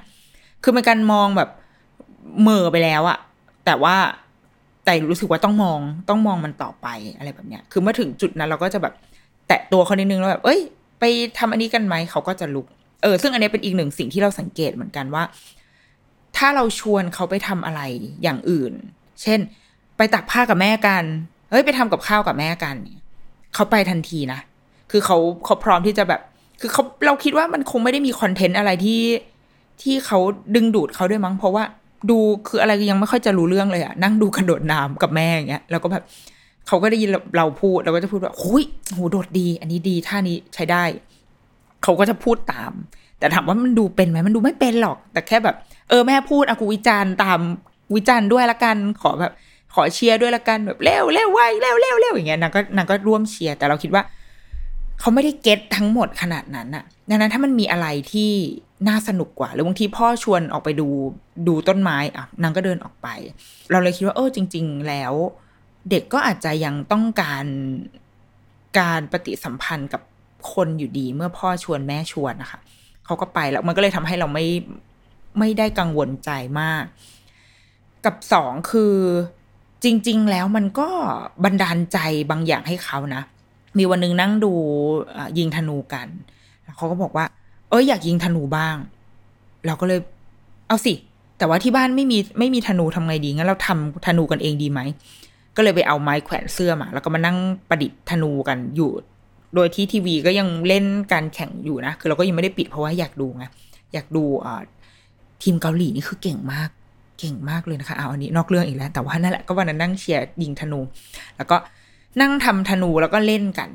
[0.62, 1.50] คือเป็นการมองแบบ
[2.42, 3.18] เมอไปแล้วอะ
[3.64, 3.96] แต่ว่า
[4.84, 5.78] แต่รู้สึกว่าต้องมอง
[6.08, 6.86] ต้องมองมันต่อไป
[7.16, 8.94] อะไรแบบเนี้ย คือเมื่อถึงจุดนั้นเราก็จะแบบ
[9.48, 10.60] แตะตัวเขานิดนึงแล้วแบบเอ้ย
[11.00, 11.04] ไป
[11.38, 12.66] ทำอันนี้กันไหมเขาก็จะลุก
[13.02, 15.22] เออซึ่งอันนี้เป็นอีกหนึ่งสิ่งที่เราสังเกตเหมือนกันว่า
[16.36, 17.80] ถ้าเราชวนเขาไปทำอะไร
[18.22, 18.72] อย่างอื่น
[19.22, 19.38] เช่น
[19.96, 21.04] ไปตักผ้ากับแม่กัน
[21.50, 22.76] เฮ้ยไปทำกับข้าวกับแม่กัน
[23.54, 24.40] เขาไปทันทีนะ
[24.90, 26.20] คือเขาเขาพร้อมที่จะแบบ
[26.60, 29.02] คือเขาเราคิดว่ามันคงไม่ได้มีคอนเทนต์อะไรที่
[29.82, 30.18] ที่เขา
[30.54, 31.64] ดึงดูดเขาด้วยมั้ง เพราะว่า
[32.10, 32.18] ดู
[32.48, 36.04] คืออะไรยังไม่ค่อยจะรู้เรื่องเลยอะนั่งดูกระโดดน้ำกับแม่อย่างเงี้ยแล้วก็แบบ
[36.66, 40.84] เขาก็ได้ยินเราพูดเราก็จะพูดว่าโอ้ยโหโดดดี อันนี้ดีท่านี้ใช้ได้
[41.82, 42.72] เขาก็จะพูดตาม
[43.18, 45.56] แต่ถามว่ามันดูเป็นไหมมันดูไม่เป็นหรอก แต่แค่แบบ
[45.88, 47.40] เออแม่พูดอากูวิจารณ์ตาม
[47.96, 49.32] วิจารณ์ด้วยละกันขอแบบ
[49.82, 54.02] อเชียร์ด้วยละกันแบบเร็วเร็วไวเร็วเร็วเร็วอย่างเงี้ยนางก็นางก็ร่วมเชียร์แต่เราคิดว่า
[55.00, 58.32] เขาไม่ได้เก็ตทั้งหมดขนาดนั้นอะดังนั้นถ้ามันมีอะไรที่
[58.88, 60.88] น่าสนุกกว่า หรือบางทีพ่อชวนออกไปดู
[61.48, 63.08] ดูต้นไม้อะนางก็เดินออกไป
[63.70, 65.12] เราเลยคิดว่าเออจริง ๆ แล้ว
[65.90, 67.44] เด็กก็อาจจะยังต้องการ
[68.78, 70.02] การปฏิสัมพันธ์กับ
[70.52, 72.60] คนอยู่ดีเมื่อพ่อชวนแม่ชวนนะคะ
[73.04, 74.46] เขาก็ไปแล้วมันก็เลยทำให้เราไม่
[75.38, 76.84] ไม่ได้กังวลใจมาก
[78.04, 78.94] กับสองคือ
[79.84, 80.88] จริง ๆ แล้วมันก็
[81.44, 81.98] บันดาลใจ
[82.30, 83.22] บางอย่างให้เขานะ
[83.78, 84.52] มีวันนึงนั่งดู
[85.38, 86.08] ยิงธนูกัน
[86.76, 87.24] เขาก็บอกว่า
[87.70, 88.76] เอ้ยอยากยิงธนูบ้าง
[89.66, 90.00] เราก็เลย
[90.68, 90.94] เอาสิ
[91.38, 94.80] แต่ว่าที่บ้านไม่มีไม่มีธนูทำไงดีงั้นเราทำธนูกันเองดีไหม
[95.56, 97.36] ก็เลยไปเอาไม้แขวนเสื้อมา แล้วก็มานั่ง
[97.68, 98.90] ประดิษฐ์ธนูกันอยู่
[99.54, 103.44] โดยที่ทีวีก็ยังเล่นการแข่งอยู่นะ คือเราก็ยังไม่ได้ปิดเพราะว่าอยากดูไง
[103.94, 104.24] อยากดู
[105.42, 106.68] ทีมเกาหลีนี่คือเก่งมาก
[107.18, 110.80] เก่งมากเลยนะคะเอาอันนี้นอกเรื่องอีกแล้ว แต่ว่านั่นแหละก็วันนั้นนั่งเชียร์ยิงธนู
[111.36, 111.56] แล้วก็
[112.20, 113.68] นั่งทำธนูแล้วก็เล่นกัน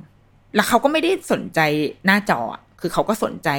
[0.55, 1.59] แล้วเขาก็ไม่ได้สนใจ
[2.05, 2.39] หน้าจอ
[2.81, 3.49] คือเขาก็สนใจ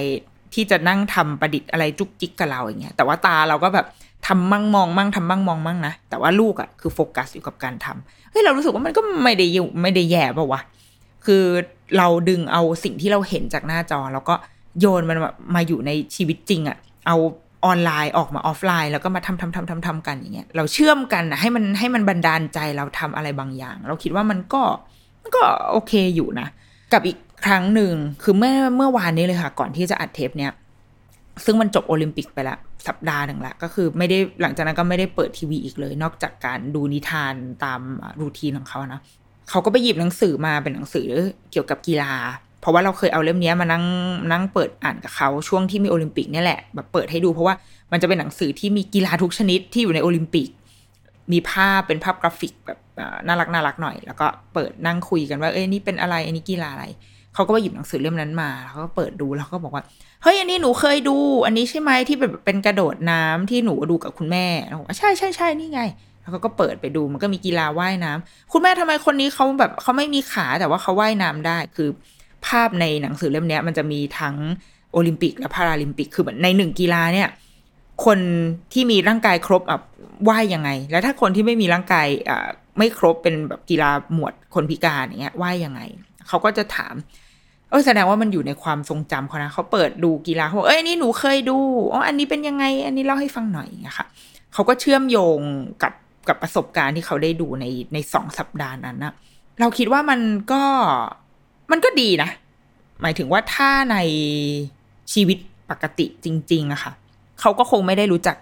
[0.55, 3.87] ที่จะนั่งทำประดิษฐ์อะไรจุกจิกกับเราอย่างเงี้ยแต่ว่าตาเราก็แบบ
[4.27, 10.61] ทำมั่งมองมั่งทำมั่งมองมั่งนะแต่ว่าลูกอะ่ะคือโฟกัสอยู่กับการทำเฮ้ยเรารู้สึกว่ามันก็ไม่ได้อยู่ไม่ได้แย่ป่าวะ
[11.27, 11.45] คือ
[11.99, 14.35] เราดึงเอาสิ่งที่เราเห็นจากหน้าจอ แล้วก็
[14.81, 15.19] โยนมัน
[15.55, 16.77] มาอยู่ในชีวิตจริงอะ่ะ
[17.07, 17.17] เอา
[17.67, 24.63] ออนไลน์ออกมาออฟไลน์ แล้วก็มาทำทำทำทำทำกันอย่างเงี้ยเราเชื่อมกันนะให้มันให้มันบันดาลใจเราทำอะไรบางอย่าง เราคิดว่ามันก็
[25.23, 25.41] มันก็
[25.71, 26.49] โอเคอยู่นะ
[26.93, 30.53] กับอีกครั้งหนึ่งคือเมื่อเมื่อวานนี้เลยค่ะ ก่อนที่จะอัดเทปเนี้ย
[31.45, 37.35] ซึ่งมันจบโอลิมปิกไปแล้วสัปดาห์หนึ่งละก็คือไม่ได้หลังจากนั้นก็ไม่ได้เปิดทีวีอีกเลย นอกจากการดูนิทาน
[37.65, 37.81] ตาม
[38.21, 39.01] รูทีนของเขานะ
[39.51, 41.09] เขาก็ไปหยิบหนังสือมาเป็นหนังสือ
[41.51, 42.13] เกี่ยวกับกีฬา
[42.65, 43.85] เพราะว่าเราเคยเอาเล่มนี้มานั่ง
[44.33, 47.55] นั่งเปิดอ่านกับเขาช่วงที่มีโอลิมปิกนี่แหละแบบเปิดให้ดูเพราะว่า
[47.93, 50.49] มันจะเป็นหนังสือที่มีกีฬาทุกชนิดที่อยู่ในโอลิมปิก
[51.33, 52.79] มีภาพเป็นภาพกราฟิกแบบ
[53.27, 56.87] น่ารักน่ารักหน่อย แล้วก็เปิดนั่งคุยกันว่าเอ้ยนี่เป็นอะไรอันนี้กีฬาอะไร
[57.35, 59.83] เขาก็ไปหยิบหนังสือเล่มนั้นมาแล้วก็เปิดดูแล้วก็บอกว่า
[60.23, 65.83] เฮ้ยอันนี้หนูเคยดู อันนี้ใช่ไหมที่เป็นเป็นกระโดดน้ำที่หนูดูกับคุณแม่แล้วบอกใช่ใช่ใช่นี่ไง
[66.23, 71.89] แล้วก็เปิดไปดูมันก็มีกีฬาว่ายน้ำคุณแม่ทำไมคนนี้เขาแบบเขาไม่มีขาแต่ว่าเขาว่ายน้ำได้คือ
[72.47, 74.37] ภาพในหนังสือเล่มนี้มันจะมีทั้ง
[74.93, 77.29] โอลิมปิกและพาราลิมปิก คือในหนึ่งกีฬาเนี่ย
[78.05, 78.19] คน
[78.73, 79.81] ที่มีร่างกายครบอะ
[80.29, 82.37] ว่ายยังไง แล้วถ้าคนที่ไม่มีร่างกายอ่
[82.79, 85.81] ไม่ครบเป็นแบบกีฬาหมวดคนพิการอย่างเงี้ยว่ายยังไง
[86.29, 86.95] เขาก็จะถาม
[87.71, 91.59] เออแสดงว่ามันอยู่ในความทรงจำเขานะเขาเปิดดูกีฬาเขาเอ้ยนี่หนูเคยดู
[91.93, 94.07] อ๋ออันนี้เป็นยังไง อันนี้เล่าให้ฟังหน่อยอะคะ
[94.53, 95.41] เขาก็เชื่อมโยง
[95.83, 95.93] กับ
[96.29, 97.65] กับประสบการณ์ที่เขาได้ดูใน
[97.95, 99.15] ในสองสัปดาห์นั้นนะ
[99.61, 100.21] เราคิดว่ามัน
[100.53, 100.63] ก็
[101.71, 102.31] มันก็ดีนะ
[103.03, 103.97] หมายถึงว่าถ้าใน
[105.13, 105.39] ชีวิต
[105.71, 106.93] ปกติจริงๆอะค่ะ
[107.41, 108.37] เขาก็คงไม่ได้รู้จัก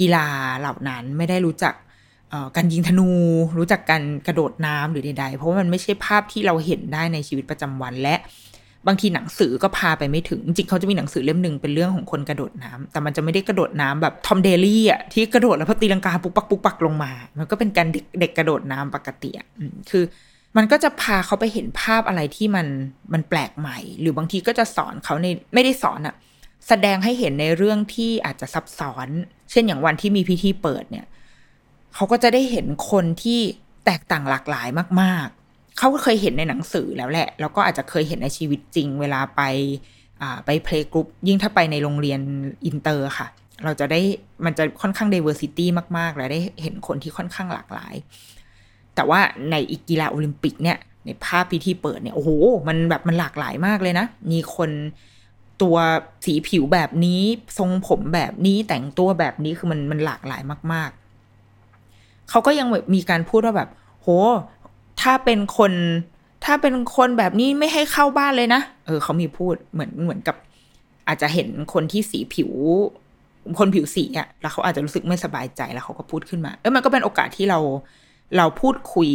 [0.00, 0.26] กีฬา
[0.58, 1.74] เหล่านั้น ไม่ได้รู้จัก
[2.56, 3.10] การยิงธนู
[3.58, 8.14] รู้จักการกระโดดน้ำหรือใดๆ เพราะามันไม่ใช่ภาพที่เราเห็นได้ในชีวิตประจำวันและ
[8.86, 19.46] บางทีหนังสือก็พาไปไม่ถึง จริงเขาจะมีหนังสือเล่มหนึ่งเป็นเรื่องของคนกระโดดน้ำแต่มันจะไม่ได้กระโดดน้ำแบบทอมเดลี่อะที่กระโดดแล้วพอตีลังกาปุกปักปุกปักลงมา มันก็เป็นการเด็กเด็กกระโดดน้ำปกติอะ
[19.90, 20.04] คือ
[20.56, 22.66] มันก็จะพาเขาไปเห็นภาพอะไรที่มัน
[23.12, 26.14] มันแปลกใหม่ หรือบางทีก็จะสอนเขาในไม่ได้สอนอะ
[26.68, 29.08] แสดงให้เห็นในเรื่องที่อาจจะซับซ้อน
[29.50, 31.06] เช่นอย่างวันที่มีพิธีเปิดเนี่ย
[31.94, 33.40] เขาก็จะได้เห็นคนที่
[33.84, 34.68] แตกต่างหลากหลาย
[35.02, 39.42] มาก ๆ เขาก็เคยเห็นในหนังสือแล้วแหละ แล้วก็อาจจะเคยเห็นในชีวิตจริง เวลาไป
[40.46, 42.20] ไปเพลงกรุ๊ปยิ่งถ้าไปในโรงเรียน
[42.66, 43.28] อินเตอร์ค่ะ
[43.64, 44.00] เราจะได้
[44.44, 45.66] มันจะค่อนข้าง diversity
[45.98, 47.94] มาก ๆ และได้เห็นคนที่ค่อนข้างหลากหลาย
[49.00, 52.30] แต่ว่าในอีกกีฬาโอลิมปิกเนี่ยในภาพพิธีเปิดเนี่ยโอ้โห
[52.68, 54.70] มันแบบมันหลากหลายมากเลยนะ มีคน
[55.62, 55.76] ตัว
[56.24, 57.20] สีผิวแบบนี้
[57.58, 60.42] ทรงผมแบบนี้แต่งตัวแบบนี้คือมันมันหลากหลาย
[60.74, 60.90] มาก
[62.30, 63.68] เขาก็ยังแบบมีการพูดว่าแบบ
[64.00, 64.08] โห
[65.00, 65.72] ถ้าเป็นคน
[66.44, 70.36] ถ้าเป็นคนแบบนี้ไม่ให้เข้าบ้านเลยนะ เออ เขามีพูดเหมือนเหมือนกับ
[71.08, 72.50] อาจจะเห็นคนที่สีผิว
[73.58, 77.58] คนผิวสีอะ่ะแล้วเขาอาจจะรู้สึกไม่สบายใจแล้วเขาก็พูดขึ้นมา เออมันก็เป็นโอกาสที่เรา
[78.36, 79.10] เราพูดคุย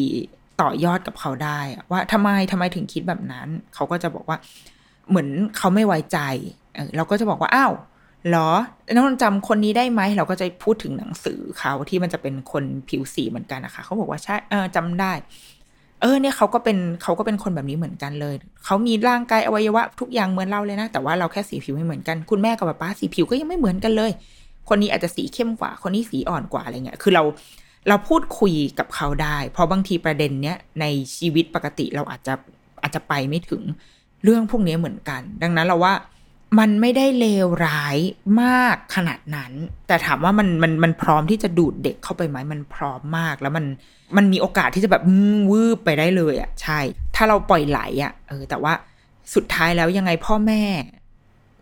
[0.62, 1.60] ต่อยอดกับเขาได้
[1.92, 4.38] ว่าทำไมทำไมถึงคิดแบบนั้น เขาก็จะบอกว่า
[5.10, 6.20] เหมือนเขาไม่ไว้ใจ
[6.96, 7.74] เราก็จะบอกว่าอ้าว
[8.30, 8.50] หรอ
[8.94, 15.14] น้องจำคนนี้ได้ไหม เราก็จะพูดถึงหนังสือเขาที่มันจะเป็นคนผิวสีเหมือนกันนะคะ เขาบอกว่าใช่เออจำได้
[16.02, 18.36] เออเนี่ยเขาก็เป็นเขาก็เป็นคนแบบนี้เหมือนกันเลย
[18.66, 24.12] เขามีร่างกายอวัยวะทุกอย่างเหมือนเราเลยนะ แต่ว่าเราแค่สีผิวไม่เหมือนกัน คุณแม่กับป้าสีผิวก็ยังไม่เหมือนกันเลย
[24.70, 27.24] คนนี้อาจจะสีเข้มกว่า คนนี้สีอ่อนกว่าอะไรเงี้ย คือเรา
[27.88, 30.86] เราพูดคุยกับเขาได้ เพราะบางทีประเด็นเนี้ยใน
[31.18, 32.34] ชีวิตปกติเราอาจจะ
[32.82, 33.64] อาจจะไปไม่ถึง
[34.24, 35.94] เรื่องพวกนี้เหมือนกัน ดังนั้นเราว่า
[36.60, 37.98] มันไม่ได้เลวร้าย
[38.42, 39.52] มากขนาดนั้น
[39.88, 43.66] แต่ถามว่ามันมันมันพร้อมที่จะดูดเด็กเข้าไปไหมมันพร้อมมาก แล้วมัน
[44.18, 45.04] มันมีโอกาสที่จะแบบ
[45.52, 46.80] วืบไปได้เลยอะใช่
[47.16, 48.74] ถ้าเราปล่อยไหลอะเออแต่ว่า
[49.36, 50.64] สุดท้ายแล้วยังไงพ่อแม่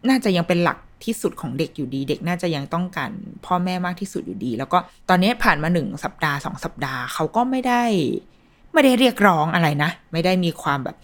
[0.10, 3.12] น่าจะยังเป็นหลัก ที่สุดของเด็กอยู่ดี เด็กน่าจะยังต้องการ
[3.46, 4.78] พ่อแม่มากที่สุดอยู่ดี แล้วก็
[5.10, 7.84] ตอนนี้ผ่านมาหนึ่งสัปดาห์สองสัปดาห์เขาก็ไม่ได้
[8.74, 10.96] ไม่ได้เรียกร้องอะไรนะ ไม่ได้มีความแบบ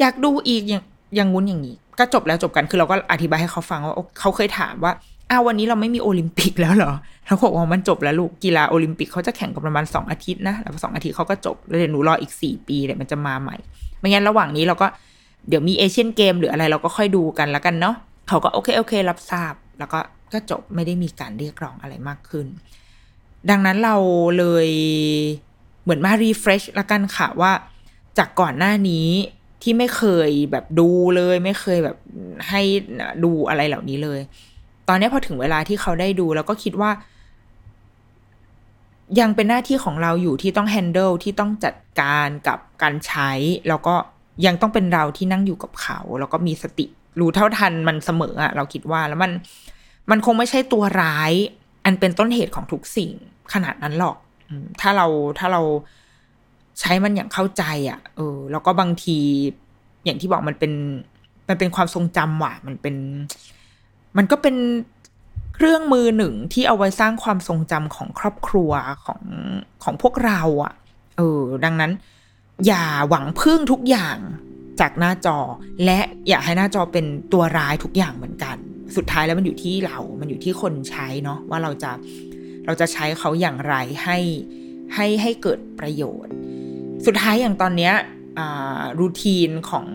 [0.00, 0.82] อยากดูอีกอย่าง
[1.16, 4.92] อย่างงุ้นอย่างนี้ ก็จบแล้วจบกันคือเราก็อธิบายให้เขาฟังว่าเขาเคยถามว่า
[5.30, 6.92] อ้าววันนี้เราไม่มีโอลิมปิกแล้วเหรอ
[7.26, 13.56] เขาบอกว่ามันจบแล้วลูกกีฬาโอลิมปิกเขาจะแข่งกันประมาณสองอาทิตย์นะ แล้วสองอาทิตย์เขาก็จบ แล้วเดี๋ยวหนูรออีกสี่ปีเดี๋ยวมันจะมาใหม่
[13.98, 14.86] ไม่งั้นระหว่างนี้เราก็
[15.48, 17.94] เดี๋ยวมี Asian Games หรืออะไรเราก็ค่อยดูกันแล้วกันเนาะ
[18.28, 20.00] เขาก็โอเค โอเค รับทราบ แล้วก็
[20.32, 22.46] ก็จบไม่ได้มีการเรียกร้องอะไรมากขึ้น
[23.50, 23.96] ดังนั้นเรา
[24.38, 24.68] เลย
[25.82, 27.52] เหมือนมา refresh ละกันค่ะว่า
[28.18, 29.08] จากก่อนหน้านี้
[29.62, 31.96] ที่ไม่เคยแบบดูเลย ไม่เคยแบบ
[32.48, 32.62] ให้
[33.24, 34.20] ดูอะไรเหล่านี้เลย
[34.88, 36.90] ตอนนี้พอถึงเวลาที่เขาได้ดูแล้วก็คิดว่า
[39.20, 43.30] ยังเป็นหน้าที่ของเราอยู่ที่ต้องแฮนเดิลที่ต้องจัดการกับการใช้
[43.68, 43.94] แล้วก็
[44.46, 46.86] ยังต้องเป็นเราที่นั่งอยู่กับเขา แล้วก็มีสติ
[47.20, 49.32] รู้เท่าทันมันเสมออะเราคิดว่าแล้วมัน
[50.10, 51.32] มันคงไม่ใช่ตัวร้าย
[51.84, 53.12] อันเป็นต้นเหตุของทุกสิ่ง
[53.52, 54.16] ขนาดนั้นหรอก
[54.80, 55.06] ถ้าเรา
[55.38, 55.62] ถ้าเรา
[56.80, 59.18] ใช้มันอย่างเข้าใจอะ่ะเออ แล้วก็บางที
[60.04, 60.72] อย่างที่บอกมันเป็น
[61.48, 62.96] มันเป็นความทรงจำว่ะ มันเป็น
[64.16, 64.56] มันก็เป็น
[65.54, 68.70] เครื่องมือหนึ่งที่เอาไว้สร้างความทรงจำของครอบครัว
[69.06, 69.22] ของ
[69.84, 70.72] ของพวกเราอะ่ะ
[71.16, 71.92] เออ ดังนั้น
[72.66, 74.18] อย่าหวังพึ่งทุกอย่าง
[74.80, 75.38] จากหน้าจอ
[75.84, 78.56] และอย่าให้หน้าจอเป็นตัวร้ายทุกอย่างเหมือนกัน
[78.96, 81.92] สุดท้ายแล้วมันอยู่ที่เรา มันอยู่ที่คนใช้เนาะว่าเราจะ
[82.66, 84.18] เราจะใช้เขาอย่างไรให้
[84.94, 86.32] ให้ให้เกิดประโยชน์
[87.06, 87.94] สุดท้ายอย่างตอนเนี้ย
[89.00, 89.86] รูทีนของ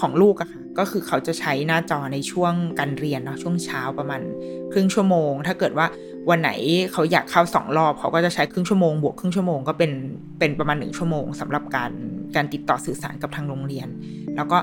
[0.00, 4.20] ของลูกอะค่ะก็คือเขาจะใช้หน้าจอในช่วงการเรียนเนาะช่วงเช้าประมาณ
[4.72, 5.86] ครึ่งชั่วโมง ถ้าเกิดว่า
[6.30, 6.50] วันไหน
[6.92, 9.92] เขาอยากเข้าสองรอบ เขาก็จะใช้ครึ่งชั่วโมง บวกครึ่งชั่วโมงก็เป็น
[10.38, 11.92] เป็นประมาณหนึ่งชั่วโมงสำหรับการ
[12.36, 13.88] การติดต่อสื่อสารกับทางโรงเรียน
[14.36, 14.58] แล้วก็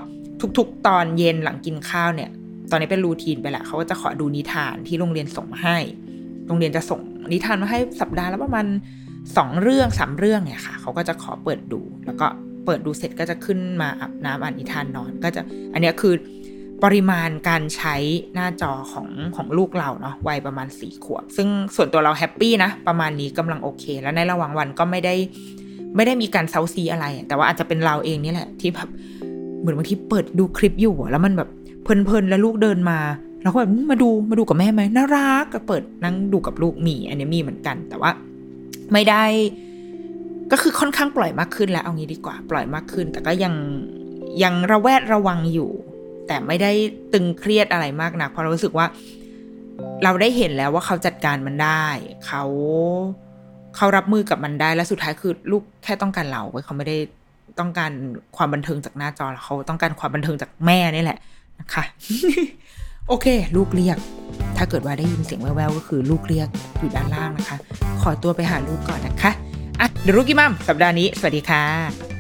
[0.57, 2.29] ทุกๆ ตอนเย็นหลังกินข้าวเนี่ย
[2.71, 5.77] ตอนนี้เป็นรูทีนไปแหละเขาก็จะขอดูนิทานที่โรงเรียนส่งมาให้
[6.47, 7.01] โรงเรียนจะส่ง
[7.33, 8.65] นิทานมาให้สัปดาห์ละประมาณ
[9.37, 12.27] สองเรื่องสามเรื่องเนี่ยค่ะเขาก็จะขอเปิดดู แล้วก็
[12.65, 15.41] เปิดดูเสร็จก็จะขึ้นมาอาบน้ำอ่านนิทานนอน ก็จะ
[15.73, 16.13] อันนี้คือ
[16.83, 17.95] ปริมาณการใช้
[18.33, 25.15] หน้าจอของของลูกเราเนาะวัยประมาณสี่ขวบ ซึ่งส่วนตัวเราแฮปปี้นะ ประมาณนี้กำลังโอเค แล้วในระหว่างวันก็ไม่ได้
[25.95, 28.89] ไม่ได้มีการเซาซีอะไร แต่ว่าอาจจะเป็นเราเองนี่แหละ ที่แบบ
[29.63, 31.49] เหมือนบางทีเปิดดูคลิปอยู่แล้วมันแบบ
[31.83, 32.99] เพลินๆแล้วลูกเดินมา
[33.43, 38.11] เราก็แบบมาดูมาดูกับแม่ไหมน่ารักก็เปิดนั่งดูกับลูกมีอันนี้มีเหมือนกัน แต่ว่า
[38.93, 39.23] ไม่ได้
[40.51, 43.53] ก็คือค่อนข้างปล่อยมากขึ้นแล้วเอางี้ดีกว่า ปล่อยมากขึ้น แต่ก็ยัง
[44.43, 45.69] ยังระแวดระวังอยู่
[46.27, 46.71] แต่ไม่ได้
[47.13, 48.85] ตึงเครียดอะไรมากนักเพราะเรารู้สึกว่า
[50.03, 51.85] เราได้เห็นแล้วว่าเขาจัดการมันได้
[52.25, 52.43] เขา
[53.75, 56.97] เขารับมือกับมันได้และสุดท้ายคือลูกแค่ต้องการเราเขาไม่ได้
[57.59, 57.91] ต้องการ
[58.37, 61.19] ความบันเทิงจากหน้าจอแล้วเขาต้องการความบันเทิงจากแม่นี่แหละ
[61.59, 61.83] นะคะ
[63.07, 63.97] โอเค ลูกเรียก
[64.57, 66.47] ถ้าเกิดว่าได้ยินเสียงแว่วๆก็คือลูกเรียก
[66.79, 67.57] อยู่ด้านล่างนะคะ
[68.01, 69.31] ขอตัวไปหาลูกก่อนนะคะ
[69.79, 72.12] อะเดี๋ยวลูกกี้มัมสัปดาห์นี้ สวัสดีค่ะ